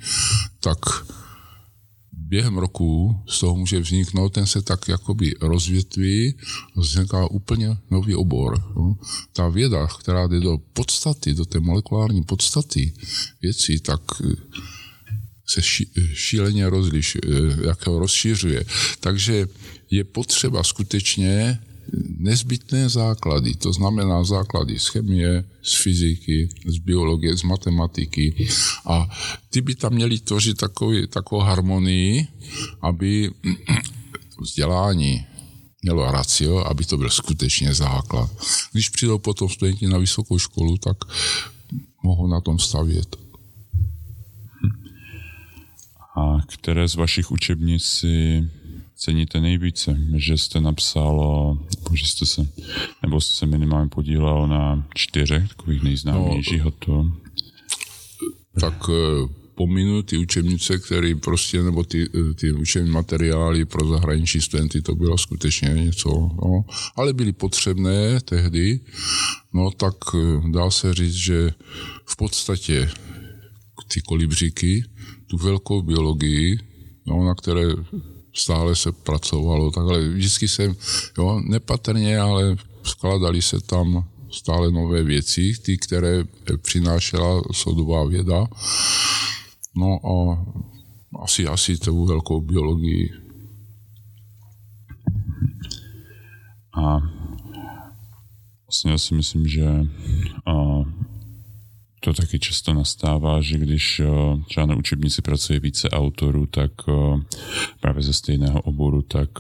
tak 0.61 0.79
během 2.33 2.57
roku 2.57 3.17
z 3.29 3.41
toho 3.41 3.57
může 3.57 3.81
vzniknout, 3.81 4.29
ten 4.33 4.47
se 4.47 4.63
tak 4.63 4.89
jakoby 4.89 5.35
rozvětví, 5.41 6.35
vzniká 6.77 7.31
úplně 7.31 7.77
nový 7.91 8.15
obor. 8.15 8.73
No. 8.77 8.97
Ta 9.33 9.49
věda, 9.49 9.87
která 9.87 10.27
jde 10.27 10.41
do 10.41 10.59
podstaty, 10.73 11.35
do 11.35 11.45
té 11.45 11.61
molekulární 11.61 12.23
podstaty 12.23 12.93
věcí, 13.43 13.81
tak 13.81 14.01
eh, 14.25 14.33
se 15.47 15.61
šíleně 16.15 16.71
rozliš, 16.71 17.17
eh, 17.17 17.29
jak 17.69 17.87
ho 17.87 17.99
rozšiřuje. 17.99 18.65
Takže 19.01 19.47
je 19.91 20.05
potřeba 20.05 20.65
skutečně 20.65 21.61
nezbytné 22.19 22.89
základy, 22.89 23.55
to 23.55 23.73
znamená 23.73 24.25
základy 24.25 24.79
z 24.79 24.87
chemie, 24.87 25.45
z 25.63 25.83
fyziky, 25.83 26.49
z 26.67 26.79
biologie, 26.79 27.37
z 27.37 27.43
matematiky 27.43 28.49
a 28.87 29.09
ty 29.51 29.61
by 29.61 29.75
tam 29.75 29.93
měly 29.93 30.19
tvořit 30.19 30.57
takový, 30.57 31.07
takovou 31.07 31.43
harmonii, 31.43 32.27
aby 32.83 33.31
vzdělání 34.41 35.27
mělo 35.83 36.13
racio, 36.13 36.59
aby 36.59 36.85
to 36.85 36.97
byl 36.97 37.11
skutečně 37.11 37.75
základ. 37.75 38.31
Když 38.73 38.89
přijdou 38.89 39.19
potom 39.19 39.49
studenti 39.49 39.87
na 39.87 39.99
vysokou 39.99 40.39
školu, 40.39 40.79
tak 40.79 40.97
mohou 42.03 42.27
na 42.27 42.41
tom 42.41 42.59
stavět. 42.59 43.17
A 46.17 46.39
které 46.47 46.89
z 46.89 46.95
vašich 46.95 47.31
učebnic 47.31 47.85
si 47.85 48.49
ceníte 49.05 49.41
nejvíce? 49.41 49.99
Že 50.17 50.39
jste 50.39 50.61
napsal, 50.61 51.17
nebo 51.77 51.97
že 51.97 52.07
jste 52.07 52.27
se, 52.27 52.49
nebo 53.03 53.21
jste 53.21 53.35
se 53.35 53.47
minimálně 53.47 53.89
podílel 53.89 54.49
na 54.49 54.89
čtyřech 54.95 55.49
takových 55.49 55.83
nejznámějších 55.83 56.65
no, 56.65 56.71
to? 56.71 57.13
Tak 58.61 58.75
eh, 58.89 59.29
pominu 59.55 60.03
ty 60.03 60.17
učebnice, 60.17 60.79
které 60.79 61.15
prostě, 61.15 61.63
nebo 61.63 61.85
ty, 61.85 62.09
eh, 62.15 62.35
ty 62.35 62.53
učební 62.53 62.91
materiály 62.91 63.65
pro 63.65 63.89
zahraniční 63.89 64.41
studenty, 64.41 64.83
to 64.83 64.95
bylo 64.95 65.19
skutečně 65.19 65.69
něco, 65.69 66.11
no, 66.11 66.65
ale 66.97 67.13
byly 67.13 67.33
potřebné 67.33 68.21
tehdy, 68.21 68.81
no 69.53 69.71
tak 69.71 69.95
eh, 70.15 70.51
dá 70.51 70.71
se 70.71 70.95
říct, 70.95 71.15
že 71.15 71.51
v 72.07 72.17
podstatě 72.17 72.91
ty 73.95 74.01
kolibříky, 74.01 74.85
tu 75.27 75.37
velkou 75.37 75.83
biologii, 75.83 76.59
no, 77.07 77.25
na 77.25 77.35
které 77.35 77.67
stále 78.35 78.77
se 78.77 78.93
pracovalo, 78.93 79.71
takhle 79.71 80.09
vždycky 80.09 80.49
jsem, 80.49 80.77
jo, 81.19 81.41
nepatrně, 81.45 82.21
ale 82.21 82.57
skladali 82.83 83.43
se 83.43 83.61
tam 83.61 84.09
stále 84.33 84.71
nové 84.71 85.03
věci, 85.03 85.53
ty, 85.65 85.79
které 85.79 86.25
přinášela 86.63 87.43
sodová 87.53 88.05
věda. 88.05 88.47
No 89.77 89.99
a 90.07 90.45
asi, 91.23 91.47
asi 91.47 91.79
tou 91.79 92.07
velkou 92.07 92.41
biologii. 92.41 93.11
A 96.83 96.99
vlastně 98.67 98.91
já 98.91 98.99
si 98.99 99.15
myslím, 99.15 99.47
že 99.47 99.67
a, 100.47 100.53
to 102.05 102.13
taky 102.13 102.39
často 102.39 102.75
nastává, 102.75 103.41
že 103.41 103.59
když 103.59 104.03
třeba 104.49 104.67
na 104.67 104.77
učebnici 104.77 105.23
pracuje 105.23 105.61
více 105.61 105.91
autorů, 105.91 106.47
tak 106.47 106.73
právě 107.81 108.03
ze 108.03 108.13
stejného 108.13 108.61
oboru, 108.61 109.03
tak 109.03 109.31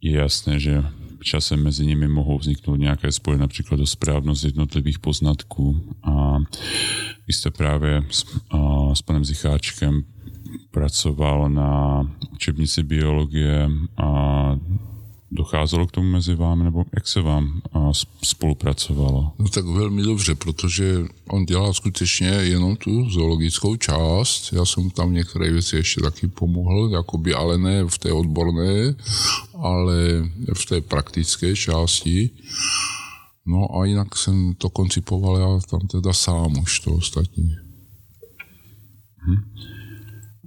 je 0.00 0.12
jasné, 0.12 0.60
že 0.60 0.84
časem 1.22 1.62
mezi 1.62 1.86
nimi 1.86 2.08
mohou 2.08 2.38
vzniknout 2.38 2.76
nějaké 2.76 3.12
spoje, 3.12 3.38
například 3.38 3.76
do 3.76 3.86
správnost 3.86 4.44
jednotlivých 4.44 4.98
poznatků. 4.98 5.94
A 6.02 6.38
vy 7.26 7.32
jste 7.32 7.50
právě 7.50 8.02
s, 8.10 8.24
a, 8.50 8.94
s 8.94 9.02
panem 9.02 9.24
Zicháčkem 9.24 10.02
pracoval 10.70 11.50
na 11.50 12.00
učebnici 12.32 12.82
biologie 12.82 13.70
a 13.96 14.56
Docházelo 15.30 15.86
k 15.86 15.90
tomu 15.90 16.08
mezi 16.10 16.34
vámi, 16.34 16.64
nebo 16.64 16.84
jak 16.94 17.08
se 17.08 17.20
vám 17.20 17.60
spolupracovalo? 18.24 19.32
No 19.38 19.48
tak 19.48 19.64
velmi 19.64 20.02
dobře, 20.02 20.34
protože 20.34 21.04
on 21.28 21.44
dělal 21.44 21.74
skutečně 21.74 22.26
jenom 22.28 22.76
tu 22.76 23.10
zoologickou 23.10 23.76
část. 23.76 24.52
Já 24.52 24.64
jsem 24.64 24.90
tam 24.90 25.12
některé 25.12 25.52
věci 25.52 25.76
ještě 25.76 26.00
taky 26.00 26.28
pomohl, 26.28 26.90
jakoby, 26.92 27.34
ale 27.34 27.58
ne 27.58 27.84
v 27.84 27.98
té 27.98 28.12
odborné, 28.12 28.94
ale 29.54 29.94
v 30.54 30.66
té 30.66 30.80
praktické 30.80 31.56
části. 31.56 32.30
No 33.46 33.80
a 33.80 33.84
jinak 33.84 34.16
jsem 34.16 34.54
to 34.54 34.70
koncipoval 34.70 35.36
já 35.36 35.60
tam 35.70 35.80
teda 35.80 36.12
sám 36.12 36.58
už 36.62 36.80
to 36.80 36.94
ostatní. 36.94 37.56
Hmm. 39.16 39.77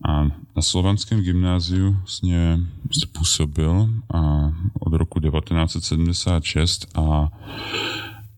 A 0.04 0.24
na 0.56 0.62
slovanském 0.62 1.22
gymnáziu 1.22 1.92
vlastně 1.92 2.60
způsobil 2.92 3.90
a 4.14 4.52
od 4.80 4.94
roku 4.94 5.20
1976 5.20 6.98
a 6.98 7.30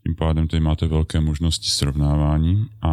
tím 0.03 0.15
pádem 0.15 0.47
tady 0.47 0.61
máte 0.61 0.87
velké 0.87 1.19
možnosti 1.19 1.69
srovnávání 1.69 2.65
a, 2.81 2.89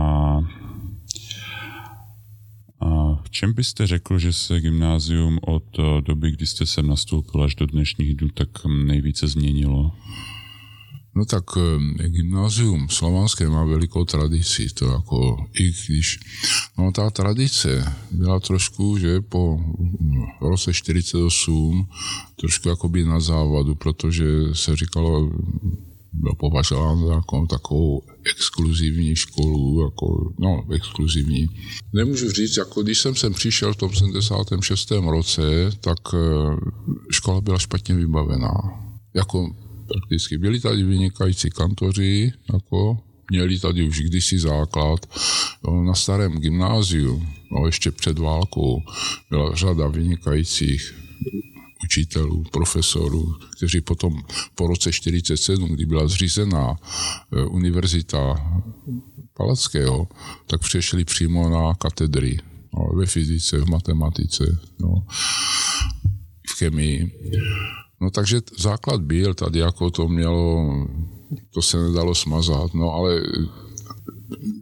a 2.80 3.14
v 3.22 3.30
čem 3.30 3.52
byste 3.52 3.86
řekl, 3.86 4.18
že 4.18 4.32
se 4.32 4.60
gymnázium 4.60 5.38
od 5.42 5.64
doby, 6.00 6.30
kdy 6.30 6.46
jste 6.46 6.66
sem 6.66 6.86
nastoupil 6.86 7.42
až 7.42 7.54
do 7.54 7.66
dnešních 7.66 8.14
dnů, 8.16 8.28
tak 8.34 8.48
nejvíce 8.66 9.28
změnilo? 9.28 9.92
No 11.14 11.24
tak 11.24 11.44
eh, 11.56 12.08
gymnázium 12.08 12.88
slovanské 12.88 13.48
má 13.48 13.64
velikou 13.64 14.04
tradici, 14.04 14.66
to 14.74 14.86
jako 14.86 15.46
i 15.60 15.72
když, 15.86 16.20
no 16.78 16.92
ta 16.92 17.10
tradice 17.10 17.94
byla 18.10 18.40
trošku, 18.40 18.98
že 18.98 19.20
po 19.20 19.60
roce 20.40 20.72
48 20.72 21.88
trošku 22.40 22.68
jakoby 22.68 23.04
na 23.04 23.20
závadu, 23.20 23.74
protože 23.74 24.24
se 24.52 24.76
říkalo, 24.76 25.30
byl 26.12 26.32
považován 26.34 27.06
za 27.06 27.14
jako 27.14 27.46
takovou 27.46 28.02
exkluzivní 28.24 29.16
školu, 29.16 29.84
jako, 29.84 30.32
no, 30.38 30.64
exkluzivní. 30.74 31.46
Nemůžu 31.92 32.30
říct, 32.30 32.56
jako 32.56 32.82
když 32.82 32.98
jsem 32.98 33.14
sem 33.14 33.32
přišel 33.32 33.74
v 33.74 33.76
tom 33.76 33.94
76. 33.94 34.90
roce, 34.90 35.42
tak 35.80 35.98
eh, 36.14 36.18
škola 37.10 37.40
byla 37.40 37.58
špatně 37.58 37.94
vybavená. 37.94 38.52
Jako 39.14 39.50
prakticky. 39.92 40.38
Byli 40.38 40.60
tady 40.60 40.82
vynikající 40.82 41.50
kantoři, 41.50 42.32
jako 42.52 42.98
měli 43.30 43.58
tady 43.58 43.88
už 43.88 44.00
kdysi 44.00 44.38
základ. 44.38 45.06
Na 45.86 45.94
starém 45.94 46.32
gymnáziu, 46.32 47.26
no, 47.52 47.66
ještě 47.66 47.90
před 47.90 48.18
válkou, 48.18 48.82
byla 49.30 49.54
řada 49.54 49.86
vynikajících 49.86 50.94
učitelů, 51.84 52.44
profesorů, 52.50 53.34
kteří 53.56 53.80
potom 53.80 54.22
po 54.54 54.66
roce 54.66 54.92
47, 54.92 55.68
kdy 55.68 55.86
byla 55.86 56.08
zřízená 56.08 56.76
e, 57.32 57.44
univerzita 57.44 58.34
Palackého, 59.36 60.08
tak 60.46 60.60
přešli 60.60 61.04
přímo 61.04 61.50
na 61.50 61.74
katedry 61.74 62.38
no, 62.74 62.96
ve 62.96 63.06
fyzice, 63.06 63.58
v 63.58 63.68
matematice, 63.68 64.58
no, 64.80 65.06
v 66.48 66.58
chemii. 66.58 67.12
No 68.00 68.10
takže 68.10 68.40
základ 68.58 69.02
byl, 69.02 69.34
tady 69.34 69.58
jako 69.58 69.90
to 69.90 70.08
mělo, 70.08 70.74
to 71.54 71.62
se 71.62 71.82
nedalo 71.82 72.14
smazat, 72.14 72.74
no 72.74 72.92
ale 72.92 73.22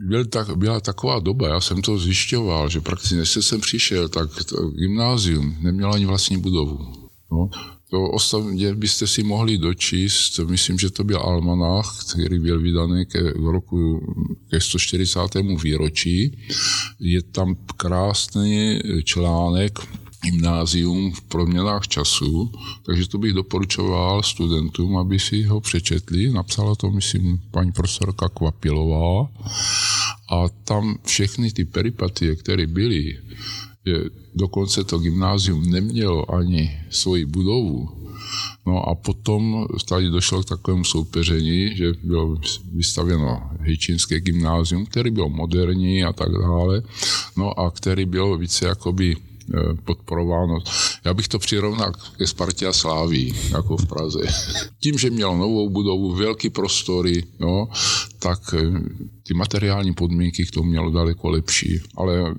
byl 0.01 0.25
tak, 0.25 0.57
byla 0.57 0.81
taková 0.81 1.21
doba, 1.21 1.49
já 1.49 1.61
jsem 1.61 1.83
to 1.83 1.99
zjišťoval, 1.99 2.69
že 2.69 2.81
prakticky 2.81 3.15
než 3.15 3.31
jsem 3.31 3.61
přišel, 3.61 4.09
tak 4.09 4.45
to 4.45 4.69
gymnázium 4.69 5.57
nemělo 5.61 5.93
ani 5.95 6.07
vlastní 6.07 6.37
budovu. 6.37 6.79
No, 7.33 7.51
to 7.91 8.03
ostatně 8.03 8.75
byste 8.75 9.07
si 9.07 9.23
mohli 9.23 9.59
dočíst, 9.59 10.39
myslím, 10.39 10.79
že 10.79 10.91
to 10.91 11.05
byl 11.05 11.19
almanach, 11.19 12.05
který 12.11 12.39
byl 12.39 12.61
vydaný 12.61 13.07
ke 13.07 13.33
roku 13.33 14.01
ke 14.51 14.61
140. 14.61 15.21
výročí. 15.63 16.39
Je 17.01 17.23
tam 17.23 17.57
krásný 17.77 18.81
článek 19.05 19.79
gymnázium 20.31 21.13
v 21.13 21.21
proměnách 21.21 21.89
času, 21.89 22.53
takže 22.83 23.09
to 23.09 23.19
bych 23.19 23.33
doporučoval 23.33 24.23
studentům, 24.23 24.97
aby 24.97 25.19
si 25.19 25.43
ho 25.43 25.61
přečetli. 25.61 26.31
Napsala 26.31 26.75
to, 26.75 26.91
myslím, 26.91 27.41
paní 27.51 27.73
profesorka 27.73 28.29
Kvapilová. 28.29 29.29
A 30.31 30.49
tam 30.65 30.99
všechny 31.05 31.53
ty 31.53 31.65
peripatie, 31.65 32.37
které 32.37 32.67
byly, 32.67 33.19
že 33.87 33.95
dokonce 34.35 34.85
to 34.85 34.99
gymnázium 34.99 35.71
nemělo 35.71 36.35
ani 36.35 36.81
svoji 36.91 37.25
budovu, 37.25 37.99
No 38.69 38.89
a 38.89 38.95
potom 38.95 39.67
tady 39.89 40.11
došlo 40.11 40.43
k 40.43 40.49
takovému 40.49 40.85
soupeření, 40.85 41.77
že 41.77 41.93
bylo 42.03 42.37
vystavěno 42.73 43.43
Hejčínské 43.61 44.21
gymnázium, 44.21 44.87
který 44.87 45.11
byl 45.11 45.29
moderní 45.29 46.05
a 46.05 46.13
tak 46.13 46.29
dále, 46.33 46.83
no 47.37 47.61
a 47.61 47.71
který 47.71 48.05
byl 48.05 48.39
více 48.39 48.67
jakoby 48.67 49.17
podporováno. 49.85 50.59
Já 51.05 51.15
bych 51.15 51.29
to 51.29 51.39
přirovnal 51.39 51.93
ke 52.17 52.27
Spartě 52.27 52.67
a 52.67 52.73
Sláví, 52.73 53.35
jako 53.51 53.77
v 53.77 53.87
Praze. 53.87 54.21
Tím, 54.83 54.99
že 54.99 55.11
měl 55.11 55.37
novou 55.37 55.71
budovu, 55.71 56.15
velký 56.15 56.51
prostory, 56.51 57.25
no, 57.41 57.69
tak 58.19 58.55
eh, 58.55 58.81
ty 59.27 59.35
materiální 59.35 59.95
podmínky 59.95 60.47
k 60.47 60.51
tomu 60.51 60.71
mělo 60.71 60.91
daleko 60.91 61.31
lepší. 61.31 61.81
Ale 61.97 62.35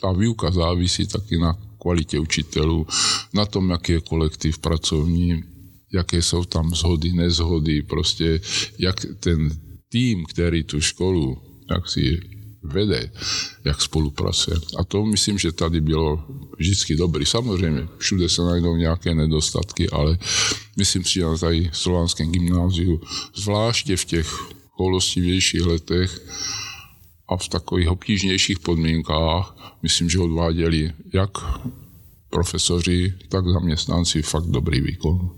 ta 0.00 0.12
výuka 0.12 0.50
závisí 0.50 1.06
taky 1.06 1.38
na 1.38 1.58
kvalitě 1.78 2.18
učitelů, 2.18 2.86
na 3.34 3.46
tom, 3.46 3.70
jaký 3.70 3.92
je 3.92 4.00
kolektiv 4.00 4.58
pracovní, 4.58 5.44
jaké 5.92 6.22
jsou 6.22 6.44
tam 6.44 6.74
zhody, 6.74 7.12
nezhody, 7.12 7.82
prostě 7.82 8.40
jak 8.78 9.06
ten 9.20 9.50
tým, 9.88 10.24
který 10.24 10.64
tu 10.64 10.80
školu 10.80 11.38
jak 11.70 11.88
si 11.88 12.20
vede, 12.66 13.10
jak 13.64 13.82
spolupracuje. 13.82 14.56
A 14.78 14.84
to 14.84 15.04
myslím, 15.04 15.38
že 15.38 15.52
tady 15.52 15.80
bylo 15.80 16.24
vždycky 16.58 16.96
dobrý. 16.96 17.26
Samozřejmě, 17.26 17.88
všude 17.98 18.28
se 18.28 18.42
najdou 18.42 18.76
nějaké 18.76 19.14
nedostatky, 19.14 19.90
ale 19.90 20.18
myslím 20.76 21.04
si, 21.04 21.12
že 21.12 21.24
tady 21.40 21.70
slovanském 21.72 22.32
gymnáziu, 22.32 23.00
zvláště 23.34 23.96
v 23.96 24.04
těch 24.04 24.28
choulostivějších 24.70 25.62
letech 25.62 26.20
a 27.28 27.36
v 27.36 27.48
takových 27.48 27.88
obtížnějších 27.88 28.58
podmínkách, 28.58 29.56
myslím, 29.82 30.10
že 30.10 30.18
odváděli 30.18 30.92
jak 31.12 31.30
profesoři, 32.30 33.14
tak 33.28 33.48
zaměstnanci 33.48 34.22
fakt 34.22 34.46
dobrý 34.46 34.80
výkon. 34.80 35.30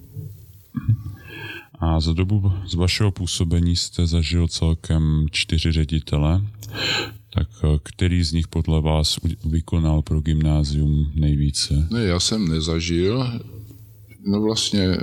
A 1.81 2.01
za 2.01 2.13
dobu 2.13 2.53
z 2.67 2.75
vašeho 2.75 3.11
působení 3.11 3.77
jste 3.77 4.07
zažil 4.07 4.49
celkem 4.49 5.27
čtyři 5.31 5.73
ředitele 5.73 6.43
Tak 7.39 7.49
eh, 7.65 7.79
který 7.83 8.25
z 8.25 8.33
nich 8.33 8.49
podle 8.49 8.81
vás 8.81 9.19
vykonal 9.45 10.03
pro 10.03 10.21
gymnázium 10.21 11.13
nejvíce? 11.15 11.89
Ne, 11.91 12.05
já 12.05 12.21
jsem 12.21 12.49
nezažil. 12.49 13.41
No 14.27 14.43
vlastně, 14.43 14.97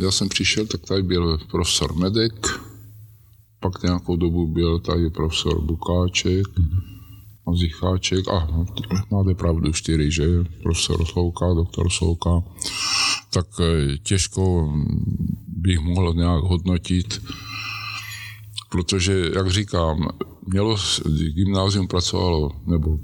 já 0.00 0.10
jsem 0.10 0.28
přišel, 0.28 0.66
tak 0.66 0.80
tady 0.80 1.02
byl 1.02 1.38
profesor 1.50 1.96
Medek, 1.96 2.46
pak 3.60 3.82
nějakou 3.82 4.16
dobu 4.16 4.46
byl 4.46 4.78
tady 4.78 5.10
profesor 5.10 5.60
Bukáček, 5.60 6.46
a 7.46 7.54
Zicháček, 7.54 8.28
a 8.28 8.48
máte 9.10 9.34
pravdu, 9.34 9.72
čtyři, 9.72 10.10
že 10.10 10.24
profesor 10.62 11.04
Slouka, 11.04 11.54
doktor 11.54 11.90
Slouka, 11.90 12.42
tak 13.32 13.46
eh, 13.60 13.98
těžko 13.98 14.72
bych 15.48 15.80
mohl 15.80 16.14
nějak 16.14 16.42
hodnotit, 16.42 17.22
protože, 18.70 19.30
jak 19.34 19.50
říkám, 19.50 20.08
mělo, 20.46 20.76
gymnázium 21.34 21.88
pracovalo, 21.88 22.50
nebo 22.66 22.98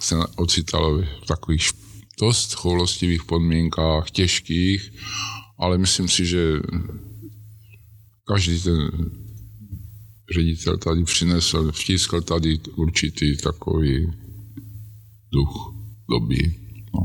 se 0.00 0.16
ocitalo 0.36 1.02
v 1.02 1.26
takových 1.26 1.70
dost 2.20 2.54
choulostivých 2.54 3.24
podmínkách, 3.24 4.10
těžkých, 4.10 4.92
ale 5.58 5.78
myslím 5.78 6.08
si, 6.08 6.26
že 6.26 6.60
každý 8.26 8.60
ten 8.60 8.90
ředitel 10.34 10.78
tady 10.78 11.04
přinesl, 11.04 11.72
vtiskl 11.72 12.20
tady 12.20 12.58
určitý 12.76 13.36
takový 13.36 14.12
duch 15.32 15.74
doby. 16.10 16.54
No. 16.94 17.00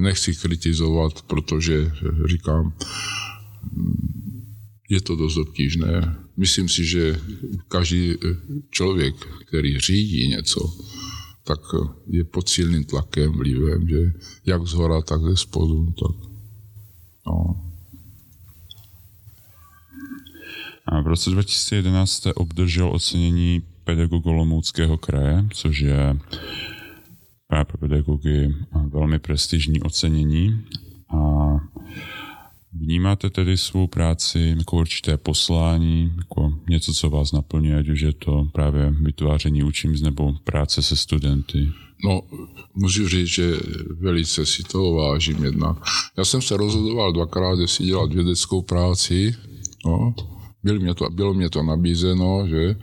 Nechci 0.00 0.34
kritizovat, 0.34 1.22
protože 1.22 1.92
říkám, 2.28 2.72
je 4.88 5.00
to 5.00 5.16
dost 5.16 5.36
obtížné. 5.36 6.16
Myslím 6.36 6.68
si, 6.68 6.84
že 6.84 7.20
každý 7.68 8.14
člověk, 8.70 9.14
který 9.48 9.78
řídí 9.78 10.28
něco, 10.28 10.60
tak 11.44 11.60
je 12.06 12.24
pod 12.24 12.48
silným 12.48 12.84
tlakem, 12.84 13.32
vlivem, 13.32 13.88
že 13.88 14.12
jak 14.46 14.66
z 14.66 14.72
hora, 14.72 15.02
tak 15.02 15.20
ze 15.20 15.36
spodu. 15.36 15.86
Tak, 15.86 16.16
no. 17.26 17.62
A 20.86 21.00
v 21.00 21.06
roce 21.06 21.30
2011 21.30 22.10
jste 22.10 22.34
obdržel 22.34 22.90
ocenění 22.92 23.62
pedagogu 23.84 24.30
Olomouckého 24.30 24.98
kraje, 24.98 25.48
což 25.54 25.80
je 25.80 26.18
pro 27.66 27.78
pedagogy 27.78 28.54
velmi 28.88 29.18
prestižní 29.18 29.80
ocenění. 29.80 30.64
A 31.08 31.18
vnímáte 32.80 33.30
tedy 33.30 33.56
svou 33.56 33.86
práci 33.86 34.54
jako 34.58 34.76
určité 34.76 35.16
poslání, 35.16 36.12
jako 36.16 36.52
něco, 36.68 36.94
co 36.94 37.10
vás 37.10 37.32
naplňuje, 37.32 37.78
ať 37.78 37.88
už 37.88 38.00
je 38.00 38.12
to 38.12 38.48
právě 38.52 38.90
vytváření 38.90 39.62
učím 39.62 39.92
nebo 40.02 40.32
práce 40.44 40.82
se 40.82 40.96
studenty? 40.96 41.68
No, 42.04 42.22
můžu 42.74 43.08
říct, 43.08 43.28
že 43.28 43.52
velice 44.00 44.46
si 44.46 44.62
to 44.62 44.92
vážím 44.92 45.44
jednak. 45.44 45.76
Já 46.18 46.24
jsem 46.24 46.42
se 46.42 46.56
rozhodoval 46.56 47.12
dvakrát, 47.12 47.58
jestli 47.58 47.86
dělat 47.86 48.12
vědeckou 48.12 48.62
práci, 48.62 49.34
no, 49.86 50.14
bylo 50.62 50.80
mě 50.80 50.94
to, 50.94 51.10
bylo 51.10 51.34
mě 51.34 51.50
to 51.50 51.62
nabízeno, 51.62 52.48
že? 52.48 52.76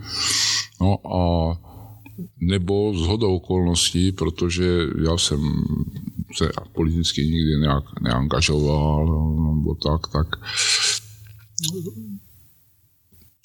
No 0.82 0.98
a 1.16 1.54
nebo 2.42 2.94
z 2.98 3.08
hodou 3.08 3.36
okolností, 3.36 4.12
protože 4.12 4.80
já 5.04 5.18
jsem 5.18 5.40
se 6.38 6.52
politicky 6.76 7.22
nikdy 7.22 7.60
nějak 7.62 7.84
neangažoval, 8.02 9.06
nebo 9.56 9.76
tak, 9.76 10.08
tak 10.08 10.28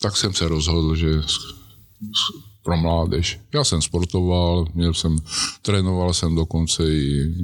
tak 0.03 0.17
jsem 0.17 0.35
se 0.35 0.49
rozhodl, 0.49 0.97
že 0.97 1.21
pro 2.63 2.77
mládež. 2.77 3.41
Já 3.55 3.65
jsem 3.65 3.83
sportoval, 3.83 4.67
měl 4.75 4.95
jsem, 4.95 5.17
trénoval 5.63 6.15
jsem 6.15 6.35
dokonce 6.35 6.95
i 6.95 7.35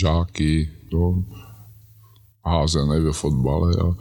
žáky, 0.00 0.70
to, 0.90 1.24
házené 2.44 3.00
ve 3.00 3.12
fotbale 3.12 3.76
a, 3.80 3.96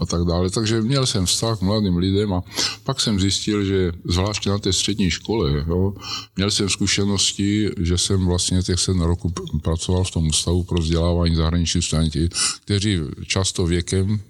a 0.00 0.06
tak 0.06 0.24
dále. 0.24 0.50
Takže 0.50 0.82
měl 0.82 1.06
jsem 1.06 1.26
vztah 1.26 1.58
k 1.58 1.62
mladým 1.62 1.96
lidem 1.96 2.32
a 2.32 2.42
pak 2.84 3.00
jsem 3.00 3.20
zjistil, 3.20 3.64
že 3.64 3.92
zvláště 4.04 4.50
na 4.50 4.58
té 4.58 4.72
střední 4.72 5.10
škole, 5.10 5.64
jo, 5.68 5.94
měl 6.36 6.50
jsem 6.50 6.68
zkušenosti, 6.68 7.70
že 7.78 7.98
jsem 7.98 8.26
vlastně 8.26 8.62
těch 8.62 8.80
sedm 8.80 9.00
roku 9.00 9.32
pracoval 9.62 10.04
v 10.04 10.10
tom 10.10 10.26
ústavu 10.26 10.62
pro 10.62 10.78
vzdělávání 10.78 11.34
zahraničních 11.34 11.84
studentů, 11.84 12.18
kteří 12.64 12.98
často 13.26 13.66
věkem 13.66 14.20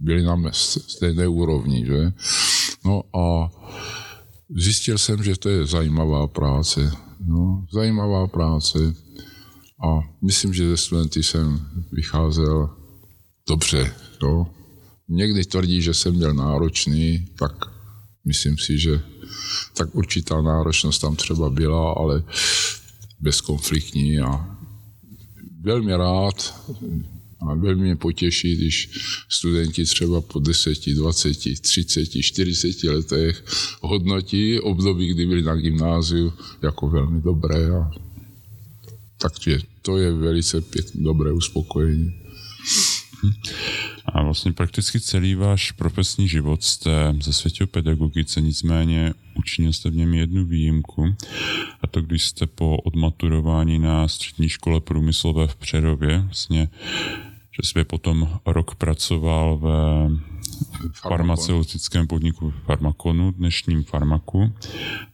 byli 0.00 0.22
na 0.22 0.36
stejné 0.52 1.28
úrovni. 1.28 1.86
Že? 1.86 2.12
No 2.84 3.02
a 3.20 3.50
zjistil 4.56 4.98
jsem, 4.98 5.24
že 5.24 5.36
to 5.36 5.48
je 5.48 5.66
zajímavá 5.66 6.26
práce. 6.26 6.92
No, 7.20 7.64
zajímavá 7.72 8.26
práce. 8.26 8.94
A 9.84 10.00
myslím, 10.22 10.54
že 10.54 10.68
ze 10.68 10.76
studenty 10.76 11.22
jsem 11.22 11.66
vycházel 11.92 12.70
dobře. 13.48 13.94
Jo. 14.22 14.46
Někdy 15.08 15.44
tvrdí, 15.44 15.82
že 15.82 15.94
jsem 15.94 16.18
byl 16.18 16.34
náročný, 16.34 17.28
tak 17.38 17.52
myslím 18.24 18.58
si, 18.58 18.78
že 18.78 19.00
tak 19.74 19.94
určitá 19.94 20.42
náročnost 20.42 21.00
tam 21.00 21.16
třeba 21.16 21.50
byla, 21.50 21.92
ale 21.92 22.22
bezkonfliktní 23.20 24.20
a 24.20 24.56
velmi 25.60 25.96
rád 25.96 26.54
a 27.40 27.54
velmi 27.54 27.82
mě 27.82 27.96
potěší, 27.96 28.56
když 28.56 28.90
studenti 29.28 29.84
třeba 29.84 30.20
po 30.20 30.38
10, 30.38 30.86
20, 30.86 31.60
30, 31.60 32.06
40 32.22 32.84
letech 32.84 33.44
hodnotí 33.80 34.60
období, 34.60 35.14
kdy 35.14 35.26
byli 35.26 35.42
na 35.42 35.56
gymnáziu 35.56 36.32
jako 36.62 36.88
velmi 36.88 37.20
dobré. 37.20 37.76
A 37.76 37.90
takže 39.18 39.58
to 39.82 39.98
je 39.98 40.12
velice 40.12 40.60
pěkné, 40.60 41.02
dobré 41.02 41.32
uspokojení. 41.32 42.23
A 44.06 44.22
vlastně 44.22 44.52
prakticky 44.52 45.00
celý 45.00 45.34
váš 45.34 45.70
profesní 45.70 46.28
život 46.28 46.62
jste 46.62 47.14
zasvětil 47.22 47.66
pedagogice, 47.66 48.40
nicméně 48.40 49.14
učinil 49.34 49.72
jste 49.72 49.90
v 49.90 49.96
něm 49.96 50.14
jednu 50.14 50.44
výjimku, 50.44 51.14
a 51.82 51.86
to 51.86 52.00
když 52.02 52.24
jste 52.24 52.46
po 52.46 52.76
odmaturování 52.76 53.78
na 53.78 54.08
střední 54.08 54.48
škole 54.48 54.80
průmyslové 54.80 55.46
v 55.46 55.56
Přerově 55.56 56.18
vlastně 56.18 56.68
že 57.62 57.68
jste 57.68 57.84
potom 57.84 58.28
rok 58.46 58.74
pracoval 58.74 59.58
ve 59.58 60.08
farmaceutickém 60.92 62.06
podniku 62.06 62.52
Farmakonu, 62.66 63.30
dnešním 63.30 63.84
Farmaku. 63.84 64.52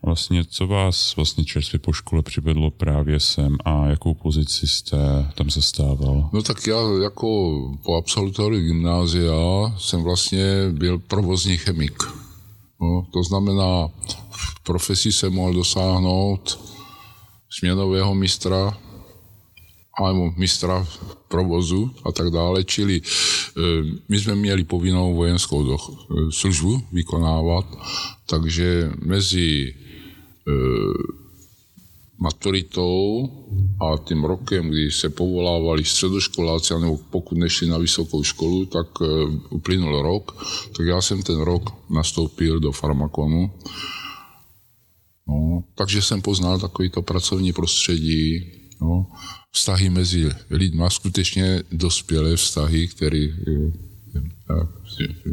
Vlastně, 0.02 0.44
co 0.44 0.66
vás 0.66 1.16
vlastně 1.16 1.44
čerstvě 1.44 1.78
po 1.78 1.92
škole 1.92 2.22
přivedlo 2.22 2.70
právě 2.70 3.20
sem 3.20 3.56
a 3.64 3.86
jakou 3.86 4.14
pozici 4.14 4.66
jste 4.66 4.96
tam 5.34 5.50
zastával? 5.50 6.30
No 6.32 6.42
tak 6.42 6.66
já 6.66 6.76
jako 7.02 7.28
po 7.84 7.96
absolutoriu 7.96 8.62
gymnázia 8.62 9.32
jsem 9.78 10.02
vlastně 10.02 10.44
byl 10.70 10.98
provozní 10.98 11.56
chemik. 11.56 12.02
No, 12.80 13.06
to 13.12 13.22
znamená, 13.22 13.88
v 14.30 14.62
profesi 14.62 15.12
jsem 15.12 15.32
mohl 15.32 15.54
dosáhnout 15.54 16.60
směnového 17.50 18.14
mistra 18.14 18.78
alebo 20.00 20.32
mistra 20.36 20.86
provozu 21.28 21.90
a 22.04 22.12
tak 22.12 22.32
dále. 22.32 22.64
Čili 22.64 22.96
e, 22.98 23.02
my 24.08 24.16
jsme 24.18 24.34
měli 24.34 24.64
povinnou 24.64 25.14
vojenskou 25.14 25.60
e, 25.62 25.76
službu 26.32 26.82
vykonávat, 26.92 27.66
takže 28.26 28.90
mezi 29.04 29.68
e, 29.68 30.52
maturitou 32.18 33.28
a 33.80 33.96
tím 34.04 34.24
rokem, 34.24 34.68
kdy 34.68 34.90
se 34.90 35.08
povolávali 35.08 35.84
středoškoláci, 35.84 36.74
nebo 36.80 36.98
pokud 37.10 37.38
nešli 37.38 37.68
na 37.68 37.78
vysokou 37.78 38.22
školu, 38.22 38.66
tak 38.66 38.86
uplynul 39.50 40.02
rok, 40.02 40.46
tak 40.76 40.86
já 40.86 41.00
jsem 41.00 41.22
ten 41.22 41.40
rok 41.40 41.72
nastoupil 41.90 42.60
do 42.60 42.72
farmakonu. 42.72 43.50
No, 45.28 45.64
takže 45.74 46.02
jsem 46.02 46.22
poznal 46.22 46.58
takovýto 46.58 47.02
pracovní 47.02 47.52
prostředí, 47.52 48.52
no, 48.80 49.06
vztahy 49.52 49.90
mezi 49.90 50.30
lidmi, 50.50 50.84
skutečně 50.88 51.62
dospělé 51.72 52.36
vztahy, 52.36 52.88
které 52.88 53.26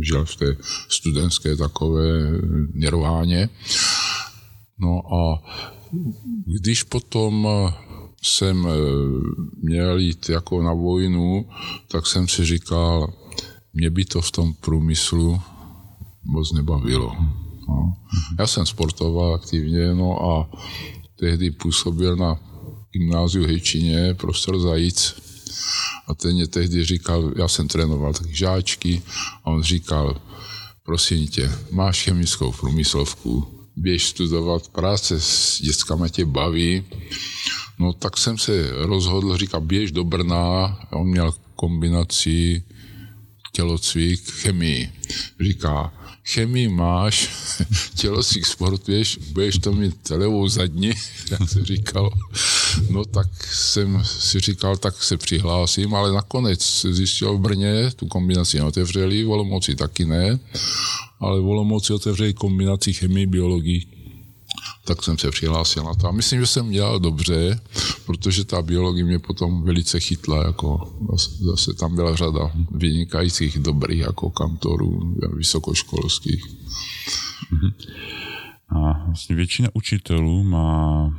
žil 0.01 0.25
v 0.25 0.35
té 0.35 0.57
studentské 0.89 1.55
takové 1.55 2.31
nirváně. 2.73 3.49
No 4.79 5.01
a 5.15 5.43
když 6.61 6.83
potom 6.83 7.47
jsem 8.23 8.67
měl 9.61 9.97
jít 9.97 10.29
jako 10.29 10.63
na 10.63 10.73
vojnu, 10.73 11.45
tak 11.87 12.07
jsem 12.07 12.27
si 12.27 12.45
říkal, 12.45 13.13
mě 13.73 13.89
by 13.89 14.05
to 14.05 14.21
v 14.21 14.31
tom 14.31 14.53
průmyslu 14.53 15.41
moc 16.25 16.53
nebavilo. 16.53 17.15
No. 17.69 17.95
Já 18.39 18.47
jsem 18.47 18.65
sportoval 18.65 19.33
aktivně, 19.33 19.93
no 19.93 20.31
a 20.31 20.49
tehdy 21.19 21.51
působil 21.51 22.15
na 22.15 22.39
gymnáziu 22.97 23.45
Hejčině, 23.45 24.13
profesor 24.13 24.59
Zajíc. 24.59 25.15
A 26.07 26.13
ten 26.13 26.33
mě 26.33 26.47
tehdy 26.47 26.85
říkal, 26.85 27.31
já 27.35 27.47
jsem 27.47 27.67
trénoval 27.67 28.13
taky 28.13 28.35
žáčky, 28.35 29.01
a 29.43 29.47
on 29.51 29.63
říkal, 29.63 30.21
prosím 30.83 31.27
tě, 31.27 31.51
máš 31.71 32.03
chemickou 32.03 32.51
průmyslovku, 32.51 33.47
běž 33.75 34.07
studovat 34.07 34.67
práce 34.67 35.21
s 35.21 35.61
dětskama 35.61 36.09
tě 36.09 36.25
baví. 36.25 36.83
No 37.79 37.93
tak 37.93 38.17
jsem 38.17 38.37
se 38.37 38.69
rozhodl, 38.71 39.37
říká, 39.37 39.59
běž 39.59 39.91
do 39.91 40.03
Brna, 40.03 40.79
on 40.91 41.07
měl 41.07 41.33
kombinaci 41.55 42.63
tělocvik, 43.51 44.31
chemii. 44.31 44.91
Říká, 45.39 45.93
chemii 46.23 46.67
máš, 46.69 47.29
tělocvik 47.95 48.45
sportuješ, 48.45 49.17
budeš 49.17 49.57
to 49.57 49.71
mít 49.71 50.09
levou 50.09 50.47
zadní, 50.47 50.91
jak 51.31 51.49
se 51.49 51.65
říkal. 51.65 52.13
No 52.89 53.05
tak 53.05 53.27
jsem 53.53 54.03
si 54.03 54.39
říkal, 54.39 54.77
tak 54.77 55.03
se 55.03 55.17
přihlásím, 55.17 55.95
ale 55.95 56.13
nakonec 56.13 56.85
zjistil 56.89 57.37
v 57.37 57.41
Brně, 57.41 57.91
tu 57.95 58.07
kombinaci 58.07 58.57
neotevřeli, 58.57 59.23
v 59.23 59.29
Olomouci 59.29 59.75
taky 59.75 60.05
ne, 60.05 60.39
ale 61.19 61.41
v 61.41 61.47
Olomouci 61.47 61.93
otevřeli 61.93 62.33
kombinaci 62.33 62.93
chemii, 62.93 63.25
biologii, 63.25 63.85
tak 64.85 65.03
jsem 65.03 65.17
se 65.17 65.31
přihlásil 65.31 65.83
na 65.83 65.93
to. 65.93 66.07
A 66.07 66.11
myslím, 66.11 66.39
že 66.39 66.47
jsem 66.47 66.71
dělal 66.71 66.99
dobře, 66.99 67.59
protože 68.05 68.45
ta 68.45 68.61
biologie 68.61 69.05
mě 69.05 69.19
potom 69.19 69.63
velice 69.63 69.99
chytla, 69.99 70.45
jako 70.45 70.93
zase 71.39 71.73
tam 71.73 71.95
byla 71.95 72.15
řada 72.15 72.51
vynikajících 72.71 73.59
dobrých 73.59 73.99
jako 73.99 74.29
kantorů 74.29 75.15
vysokoškolských. 75.35 76.43
Mhm. 77.51 77.71
A 78.69 79.05
vlastně 79.05 79.35
většina 79.35 79.69
učitelů 79.73 80.43
má 80.43 81.11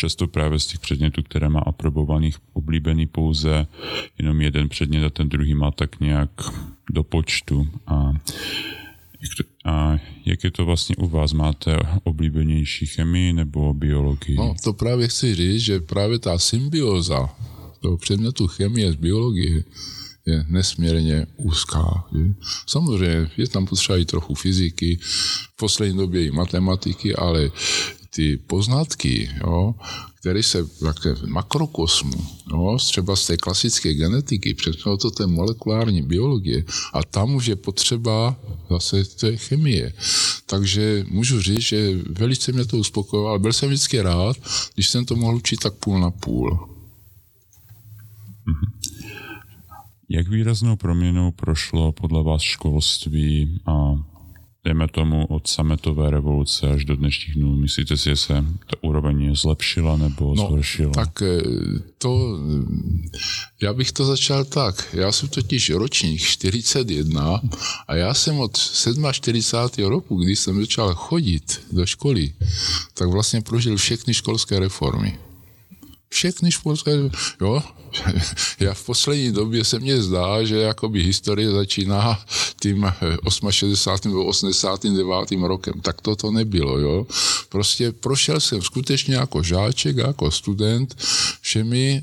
často 0.00 0.26
právě 0.26 0.58
z 0.58 0.66
těch 0.66 0.80
předmětů, 0.80 1.22
které 1.22 1.48
má 1.48 1.60
aprobovaných, 1.60 2.36
oblíbený 2.52 3.06
pouze 3.06 3.66
jenom 4.18 4.40
jeden 4.40 4.68
předmět 4.68 5.04
a 5.04 5.10
ten 5.10 5.28
druhý 5.28 5.54
má 5.54 5.70
tak 5.70 6.00
nějak 6.00 6.30
do 6.90 7.02
počtu. 7.02 7.68
A 7.86 8.12
a 9.64 10.00
jak 10.24 10.44
je 10.44 10.50
to 10.50 10.64
vlastně 10.64 10.96
u 10.96 11.08
vás? 11.08 11.32
Máte 11.32 11.76
oblíbenější 12.04 12.86
chemii 12.86 13.32
nebo 13.32 13.74
biologii? 13.74 14.36
No, 14.36 14.54
to 14.64 14.72
právě 14.72 15.08
chci 15.08 15.34
říct, 15.34 15.60
že 15.60 15.80
právě 15.80 16.18
ta 16.18 16.38
symbioza 16.38 17.28
toho 17.80 17.96
předmětu 17.96 18.46
chemie 18.46 18.92
z 18.92 18.96
biologie 18.96 19.64
je 20.26 20.44
nesmírně 20.48 21.26
úzká. 21.36 22.04
Je. 22.12 22.34
Samozřejmě 22.66 23.30
je 23.36 23.48
tam 23.48 23.66
potřeba 23.66 23.98
i 23.98 24.04
trochu 24.04 24.34
fyziky, 24.34 24.98
v 25.52 25.56
poslední 25.56 25.98
době 25.98 26.26
i 26.26 26.30
matematiky, 26.30 27.14
ale 27.14 27.50
ty 28.10 28.36
poznatky, 28.36 29.30
jo, 29.40 29.74
které 30.20 30.42
se 30.42 30.62
v 30.62 31.26
makrokosmu, 31.26 32.26
jo, 32.50 32.78
třeba 32.80 33.16
z 33.16 33.26
té 33.26 33.36
klasické 33.36 33.94
genetiky, 33.94 34.54
přesně 34.54 34.96
to 34.96 35.10
té 35.10 35.26
molekulární 35.26 36.02
biologie, 36.02 36.64
a 36.92 37.02
tam 37.02 37.34
už 37.34 37.46
je 37.46 37.56
potřeba 37.56 38.36
zase 38.70 39.04
té 39.04 39.36
chemie. 39.36 39.92
Takže 40.46 41.04
můžu 41.08 41.42
říct, 41.42 41.60
že 41.60 41.98
velice 42.10 42.52
mě 42.52 42.64
to 42.64 42.78
uspokojilo, 42.78 43.28
ale 43.28 43.38
byl 43.38 43.52
jsem 43.52 43.68
vždycky 43.68 44.00
rád, 44.00 44.36
když 44.74 44.88
jsem 44.88 45.04
to 45.04 45.16
mohl 45.16 45.36
učit 45.36 45.60
tak 45.60 45.74
půl 45.74 46.00
na 46.00 46.10
půl. 46.10 46.68
Mhm. 48.46 48.72
Jak 50.08 50.28
výraznou 50.28 50.76
proměnou 50.76 51.30
prošlo 51.30 51.92
podle 51.92 52.22
vás 52.22 52.42
školství 52.42 53.60
a 53.66 54.04
dejme 54.64 54.88
tomu 54.88 55.26
od 55.26 55.48
sametové 55.48 56.10
revoluce 56.10 56.68
až 56.68 56.84
do 56.84 56.96
dnešních 56.96 57.34
dnů, 57.36 57.56
myslíte 57.56 57.96
si, 57.96 58.10
že 58.10 58.16
se 58.16 58.44
ta 58.66 58.76
úroveň 58.80 59.36
zlepšila 59.36 59.96
nebo 59.96 60.34
no, 60.34 60.46
zhoršila? 60.46 60.92
Tak 60.92 61.22
eh, 61.22 61.42
to, 61.98 62.38
já 63.62 63.72
bych 63.72 63.92
to 63.92 64.04
začal 64.04 64.44
tak. 64.44 64.88
Já 64.92 65.12
jsem 65.12 65.28
totiž 65.28 65.70
ročník 65.70 66.20
41 66.20 67.40
a 67.88 67.94
já 67.94 68.14
jsem 68.14 68.38
od 68.38 68.58
47. 69.12 69.88
roku, 69.88 70.16
kdy 70.16 70.36
jsem 70.36 70.60
začal 70.60 70.94
chodit 70.94 71.60
do 71.72 71.86
školy, 71.86 72.32
tak 72.94 73.08
vlastně 73.08 73.40
prožil 73.40 73.76
všechny 73.76 74.14
školské 74.14 74.58
reformy. 74.58 75.18
Všechny 76.12 76.52
školské, 76.52 76.90
jo, 77.40 77.62
já 78.60 78.74
v 78.74 78.84
poslední 78.84 79.32
době 79.32 79.64
se 79.64 79.78
mně 79.78 80.02
zdá, 80.02 80.44
že 80.44 80.56
jakoby 80.56 81.02
historie 81.02 81.50
začíná 81.50 82.24
tím 82.60 82.92
68. 83.50 84.08
nebo 84.08 84.24
89. 84.24 85.40
rokem. 85.46 85.80
Tak 85.80 86.00
to 86.00 86.16
to 86.16 86.30
nebylo, 86.30 86.78
jo. 86.78 87.06
Prostě 87.48 87.92
prošel 87.92 88.40
jsem 88.40 88.62
skutečně 88.62 89.14
jako 89.14 89.42
žáček, 89.42 89.96
jako 89.96 90.30
student 90.30 90.96
všemi 91.40 92.02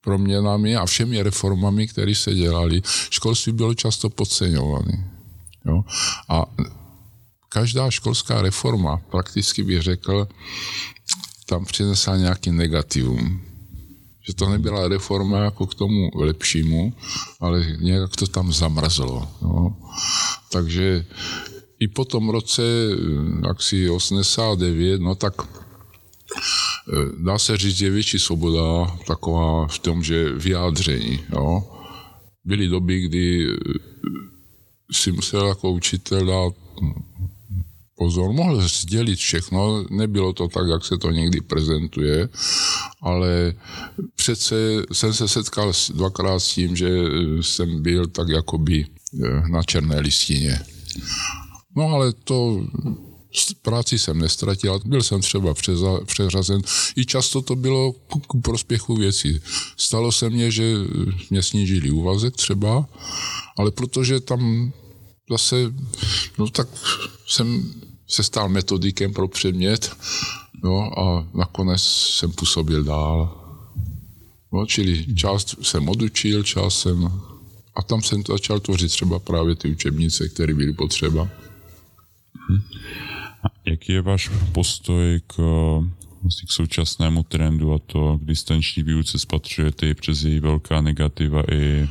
proměnami 0.00 0.76
a 0.76 0.86
všemi 0.86 1.22
reformami, 1.22 1.88
které 1.88 2.14
se 2.14 2.34
dělali. 2.34 2.82
Školství 3.10 3.52
bylo 3.52 3.74
často 3.74 4.10
podceňované. 4.10 5.10
Jo? 5.66 5.84
A 6.28 6.44
každá 7.48 7.90
školská 7.90 8.42
reforma, 8.42 9.00
prakticky 9.10 9.62
bych 9.62 9.82
řekl, 9.82 10.28
tam 11.52 11.64
přinesla 11.64 12.16
nějaký 12.16 12.50
negativum. 12.50 13.40
Že 14.26 14.34
to 14.34 14.48
nebyla 14.48 14.88
reforma 14.88 15.38
jako 15.38 15.66
k 15.66 15.74
tomu 15.74 16.10
lepšímu, 16.14 16.92
ale 17.40 17.76
nějak 17.80 18.16
to 18.16 18.26
tam 18.26 18.52
zamrzlo. 18.52 19.28
No. 19.42 19.76
Takže 20.52 21.04
i 21.78 21.88
po 21.88 22.04
tom 22.04 22.28
roce, 22.28 22.62
si 23.58 23.90
89, 23.90 25.00
no 25.00 25.14
tak 25.14 25.34
e, 25.42 25.48
dá 27.24 27.38
se 27.38 27.56
říct, 27.56 27.80
je 27.80 27.90
větší 27.90 28.18
svoboda 28.18 28.96
taková 29.06 29.66
v 29.66 29.78
tom, 29.78 30.02
že 30.02 30.32
vyjádření. 30.32 31.20
Jo. 31.32 31.68
Byly 32.44 32.68
doby, 32.68 33.00
kdy 33.00 33.46
si 34.92 35.12
musel 35.12 35.48
jako 35.48 35.70
učitel 35.70 36.26
dát 36.26 36.54
pozor, 38.02 38.32
mohl 38.32 38.68
sdělit 38.68 39.16
všechno, 39.18 39.84
nebylo 39.90 40.32
to 40.32 40.48
tak, 40.48 40.66
jak 40.68 40.84
se 40.84 40.98
to 40.98 41.10
někdy 41.10 41.40
prezentuje, 41.40 42.28
ale 43.02 43.54
přece 44.14 44.56
jsem 44.92 45.14
se 45.14 45.28
setkal 45.28 45.72
dvakrát 45.94 46.40
s 46.40 46.54
tím, 46.54 46.76
že 46.76 46.90
jsem 47.40 47.82
byl 47.82 48.06
tak 48.06 48.28
jakoby 48.28 48.86
eh, 48.86 49.48
na 49.48 49.62
černé 49.62 50.00
listině. 50.00 50.60
No 51.76 51.82
ale 51.88 52.12
to 52.12 52.66
práci 53.62 53.98
jsem 53.98 54.18
nestratil, 54.18 54.80
byl 54.84 55.02
jsem 55.02 55.20
třeba 55.20 55.54
přeřazen. 56.04 56.60
I 56.96 57.06
často 57.06 57.42
to 57.42 57.56
bylo 57.56 57.92
ku 58.26 58.40
prospěchu 58.40 58.96
věcí. 58.96 59.40
Stalo 59.76 60.12
se 60.12 60.30
mně, 60.30 60.50
že 60.50 60.74
mě 61.30 61.42
snížili 61.42 61.90
úvazek 61.90 62.36
třeba, 62.36 62.88
ale 63.56 63.70
protože 63.70 64.20
tam 64.20 64.72
zase, 65.30 65.56
no 66.38 66.48
tak 66.50 66.68
jsem 67.26 67.72
se 68.12 68.22
stal 68.22 68.48
metodikem 68.48 69.12
pro 69.12 69.28
předmět 69.28 69.96
no, 70.62 70.98
a 70.98 71.26
nakonec 71.34 71.82
jsem 71.82 72.32
působil 72.32 72.84
dál. 72.84 73.38
No, 74.52 74.66
čili 74.66 75.14
část 75.14 75.66
jsem 75.66 75.88
odučil, 75.88 76.42
část 76.42 76.80
jsem... 76.80 77.20
A 77.74 77.82
tam 77.82 78.02
jsem 78.02 78.22
začal 78.28 78.60
tvořit 78.60 78.88
třeba 78.88 79.18
právě 79.18 79.54
ty 79.54 79.68
učebnice, 79.70 80.28
které 80.28 80.54
byly 80.54 80.72
potřeba. 80.72 81.28
A 83.44 83.48
jaký 83.66 83.92
je 83.92 84.02
váš 84.02 84.30
postoj 84.52 85.20
k, 85.26 85.36
vlastně 86.22 86.46
k 86.46 86.52
současnému 86.52 87.22
trendu 87.22 87.74
a 87.74 87.78
to 87.78 88.18
k 88.18 88.26
distanční 88.26 88.82
výuce 88.82 89.18
spatřujete 89.18 89.94
přes 89.94 90.22
její 90.22 90.40
velká 90.40 90.80
negativa 90.80 91.42
i 91.52 91.88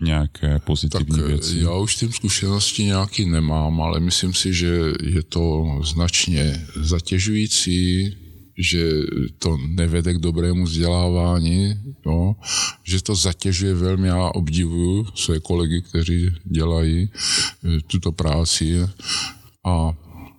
nějaké 0.00 0.58
pozitivní 0.58 1.16
tak 1.16 1.26
věci? 1.26 1.58
Já 1.58 1.74
už 1.74 1.96
tím 1.96 2.12
zkušenosti 2.12 2.84
nějaký 2.84 3.24
nemám, 3.24 3.80
ale 3.80 4.00
myslím 4.00 4.34
si, 4.34 4.54
že 4.54 4.76
je 5.02 5.22
to 5.22 5.64
značně 5.84 6.66
zatěžující, 6.76 8.16
že 8.58 8.90
to 9.38 9.56
nevede 9.56 10.14
k 10.14 10.18
dobrému 10.18 10.64
vzdělávání, 10.64 11.74
jo, 12.06 12.34
že 12.82 13.02
to 13.02 13.14
zatěžuje 13.14 13.74
velmi. 13.74 14.08
Já 14.08 14.28
obdivuju 14.28 15.06
své 15.14 15.40
kolegy, 15.40 15.82
kteří 15.82 16.30
dělají 16.44 17.10
eh, 17.10 17.80
tuto 17.86 18.12
práci 18.12 18.80
a 19.64 19.92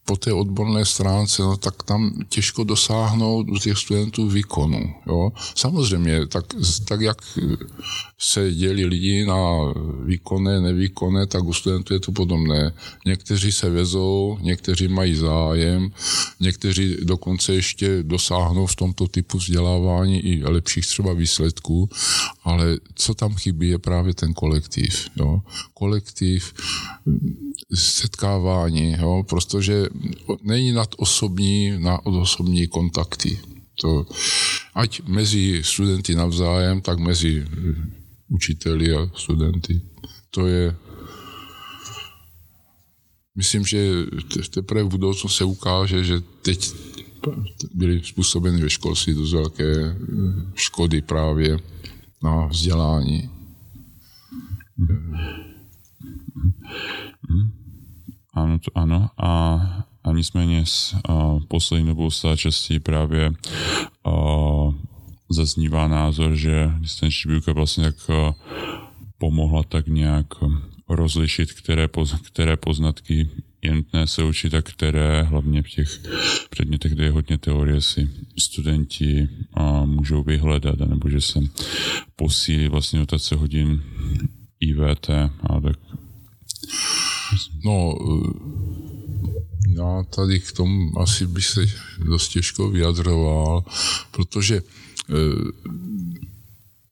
po 0.05 0.15
té 0.15 0.33
odborné 0.33 0.85
stránce, 0.85 1.41
no 1.41 1.57
tak 1.57 1.83
tam 1.83 2.13
těžko 2.29 2.63
dosáhnout 2.63 3.49
u 3.49 3.57
těch 3.57 3.77
studentů 3.77 4.29
výkonu. 4.29 4.93
Jo? 5.07 5.31
Samozřejmě, 5.55 6.27
tak, 6.27 6.45
tak 6.87 7.01
jak 7.01 7.17
se 8.19 8.53
dělí 8.53 8.85
lidi 8.85 9.25
na 9.25 9.41
výkonné, 10.05 10.61
nevýkonné, 10.61 11.27
tak 11.27 11.43
u 11.43 11.53
studentů 11.53 11.93
je 11.93 11.99
to 11.99 12.11
podobné. 12.11 12.73
Někteří 13.05 13.51
se 13.51 13.69
vezou, 13.69 14.37
někteří 14.41 14.87
mají 14.87 15.15
zájem, 15.15 15.91
někteří 16.39 16.97
dokonce 17.03 17.53
ještě 17.53 18.03
dosáhnou 18.03 18.65
v 18.65 18.75
tomto 18.75 19.07
typu 19.07 19.37
vzdělávání 19.37 20.19
i 20.19 20.43
lepších 20.43 20.87
třeba 20.87 21.13
výsledků, 21.13 21.89
ale 22.43 22.77
co 22.95 23.13
tam 23.13 23.35
chybí 23.35 23.69
je 23.69 23.77
právě 23.77 24.13
ten 24.13 24.33
kolektiv. 24.33 25.09
Jo? 25.15 25.41
Kolektiv, 25.73 26.53
setkávání, 27.73 28.95
jo? 28.99 29.23
protože 29.29 29.85
není 30.43 30.71
nad 30.71 30.89
osobní, 30.97 31.79
na 31.79 32.05
osobní 32.05 32.67
kontakty. 32.67 33.39
To, 33.81 34.05
ať 34.75 35.01
mezi 35.07 35.63
studenty 35.63 36.15
navzájem, 36.15 36.81
tak 36.81 36.99
mezi 36.99 37.45
učiteli 38.27 38.95
a 38.95 39.11
studenty. 39.15 39.81
To 40.31 40.47
je 40.47 40.75
myslím, 43.35 43.65
že 43.65 44.05
teprve 44.49 44.83
v 44.83 44.89
budoucnu 44.89 45.29
se 45.29 45.43
ukáže, 45.43 46.03
že 46.03 46.21
teď 46.41 46.71
byly 47.73 48.01
způsobeny 48.03 48.61
ve 48.61 48.69
školství 48.69 49.13
dost 49.13 49.33
velké 49.33 49.71
eh, 49.81 49.95
škody 50.55 51.01
právě 51.01 51.59
na 52.23 52.45
vzdělání. 52.47 53.29
Ano, 58.35 58.59
to 58.59 58.77
ano. 58.77 59.09
A, 59.17 59.55
a 60.03 60.11
nicméně 60.11 60.65
s 60.65 60.95
a, 61.09 61.39
poslední 61.47 61.87
dobou 61.87 62.11
stále 62.11 62.37
častěji 62.37 62.79
právě 62.79 63.31
a, 64.05 64.11
zaznívá 65.29 65.87
názor, 65.87 66.35
že 66.35 66.71
distanční 66.79 67.31
výuka 67.31 67.51
vlastně 67.51 67.83
tak 67.83 67.95
pomohla 69.17 69.63
tak 69.63 69.87
nějak 69.87 70.27
rozlišit, 70.89 71.53
které, 71.53 71.87
poz, 71.87 72.13
které 72.13 72.57
poznatky 72.57 73.29
je 73.61 73.73
nutné 73.73 74.07
se 74.07 74.23
učit 74.23 74.53
a 74.53 74.61
které 74.61 75.23
hlavně 75.23 75.61
v 75.61 75.69
těch 75.69 75.99
předmětech, 76.49 76.93
kde 76.93 77.03
je 77.03 77.11
hodně 77.11 77.37
teorie, 77.37 77.81
si 77.81 78.09
studenti 78.37 79.29
a, 79.53 79.85
můžou 79.85 80.23
vyhledat, 80.23 80.79
nebo 80.79 81.09
že 81.09 81.21
se 81.21 81.39
posílí 82.15 82.67
vlastně 82.67 82.99
notace 82.99 83.35
hodin 83.35 83.83
IVT 84.59 85.09
a 85.09 85.61
tak. 85.61 85.79
No, 87.63 87.95
já 89.77 90.03
tady 90.15 90.39
k 90.39 90.51
tomu 90.51 90.99
asi 90.99 91.27
bych 91.27 91.45
se 91.45 91.65
dost 92.05 92.29
těžko 92.29 92.69
vyjadřoval, 92.69 93.63
protože 94.11 94.55
eh, 94.55 95.13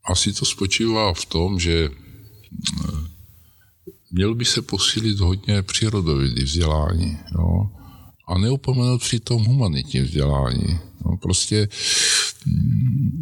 asi 0.05 0.33
to 0.33 0.45
spočívá 0.45 1.13
v 1.13 1.25
tom, 1.25 1.59
že 1.59 1.89
eh, 1.89 2.91
měl 4.11 4.35
by 4.35 4.45
se 4.45 4.61
posílit 4.61 5.19
hodně 5.19 5.61
přírodovědý 5.61 6.43
vzdělání. 6.43 7.17
Jo? 7.31 7.69
A 8.27 8.37
neupomenout 8.37 9.01
přitom 9.01 9.45
humanitní 9.45 9.99
vzdělání. 9.99 10.79
No, 11.05 11.17
prostě 11.17 11.69
mm, 12.45 13.21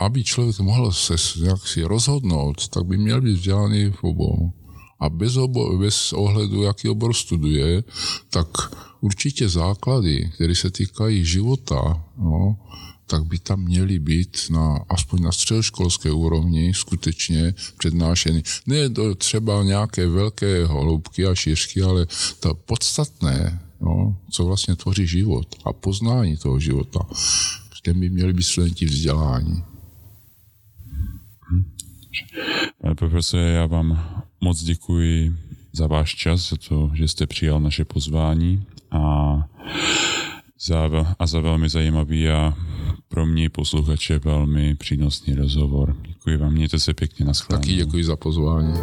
aby 0.00 0.24
člověk 0.24 0.58
mohl 0.58 0.92
se 0.92 1.14
jaksi 1.44 1.82
rozhodnout, 1.82 2.68
tak 2.68 2.86
by 2.86 2.98
měl 2.98 3.20
být 3.20 3.32
vzdělaný 3.32 3.90
v 3.90 4.04
obou. 4.04 4.52
A 5.04 5.08
bez, 5.08 5.36
obo, 5.36 5.78
bez 5.78 6.12
ohledu, 6.12 6.62
jaký 6.62 6.88
obor 6.88 7.14
studuje, 7.14 7.84
tak 8.30 8.48
určitě 9.00 9.48
základy, 9.48 10.30
které 10.34 10.54
se 10.54 10.70
týkají 10.70 11.24
života, 11.24 12.04
no, 12.18 12.56
tak 13.06 13.24
by 13.24 13.38
tam 13.38 13.60
měly 13.60 13.98
být 13.98 14.36
na, 14.50 14.84
aspoň 14.88 15.22
na 15.22 15.32
středoškolské 15.32 16.12
úrovni 16.12 16.74
skutečně 16.74 17.54
přednášeny. 17.78 18.42
Ne 18.66 18.88
do 18.88 19.14
třeba 19.14 19.62
nějaké 19.62 20.08
velké 20.08 20.66
hloubky 20.66 21.26
a 21.26 21.34
šířky, 21.34 21.82
ale 21.82 22.06
to 22.40 22.54
podstatné, 22.54 23.60
no, 23.80 24.16
co 24.30 24.44
vlastně 24.44 24.76
tvoří 24.76 25.06
život 25.06 25.56
a 25.64 25.72
poznání 25.72 26.36
toho 26.36 26.60
života, 26.60 27.00
v 27.76 27.80
těm 27.82 28.00
by 28.00 28.10
měli 28.10 28.32
být 28.32 28.42
studenti 28.42 28.86
vzdělání. 28.86 29.64
Pane 32.80 32.94
profesore, 32.94 33.50
já 33.50 33.66
vám 33.66 34.23
moc 34.44 34.62
děkuji 34.62 35.36
za 35.72 35.86
váš 35.86 36.14
čas, 36.14 36.50
za 36.50 36.56
to, 36.68 36.90
že 36.94 37.08
jste 37.08 37.26
přijal 37.26 37.60
naše 37.60 37.84
pozvání 37.84 38.62
a 38.90 39.34
za, 40.66 40.90
a 41.18 41.26
za 41.26 41.40
velmi 41.40 41.68
zajímavý 41.68 42.28
a 42.28 42.54
pro 43.08 43.26
mě 43.26 43.50
posluchače 43.50 44.18
velmi 44.18 44.74
přínosný 44.74 45.34
rozhovor. 45.34 45.96
Děkuji 46.06 46.36
vám, 46.36 46.52
mějte 46.52 46.78
se 46.78 46.94
pěkně, 46.94 47.24
na 47.24 47.32
Taky 47.48 47.74
děkuji 47.74 48.04
za 48.04 48.16
pozvání. 48.16 48.74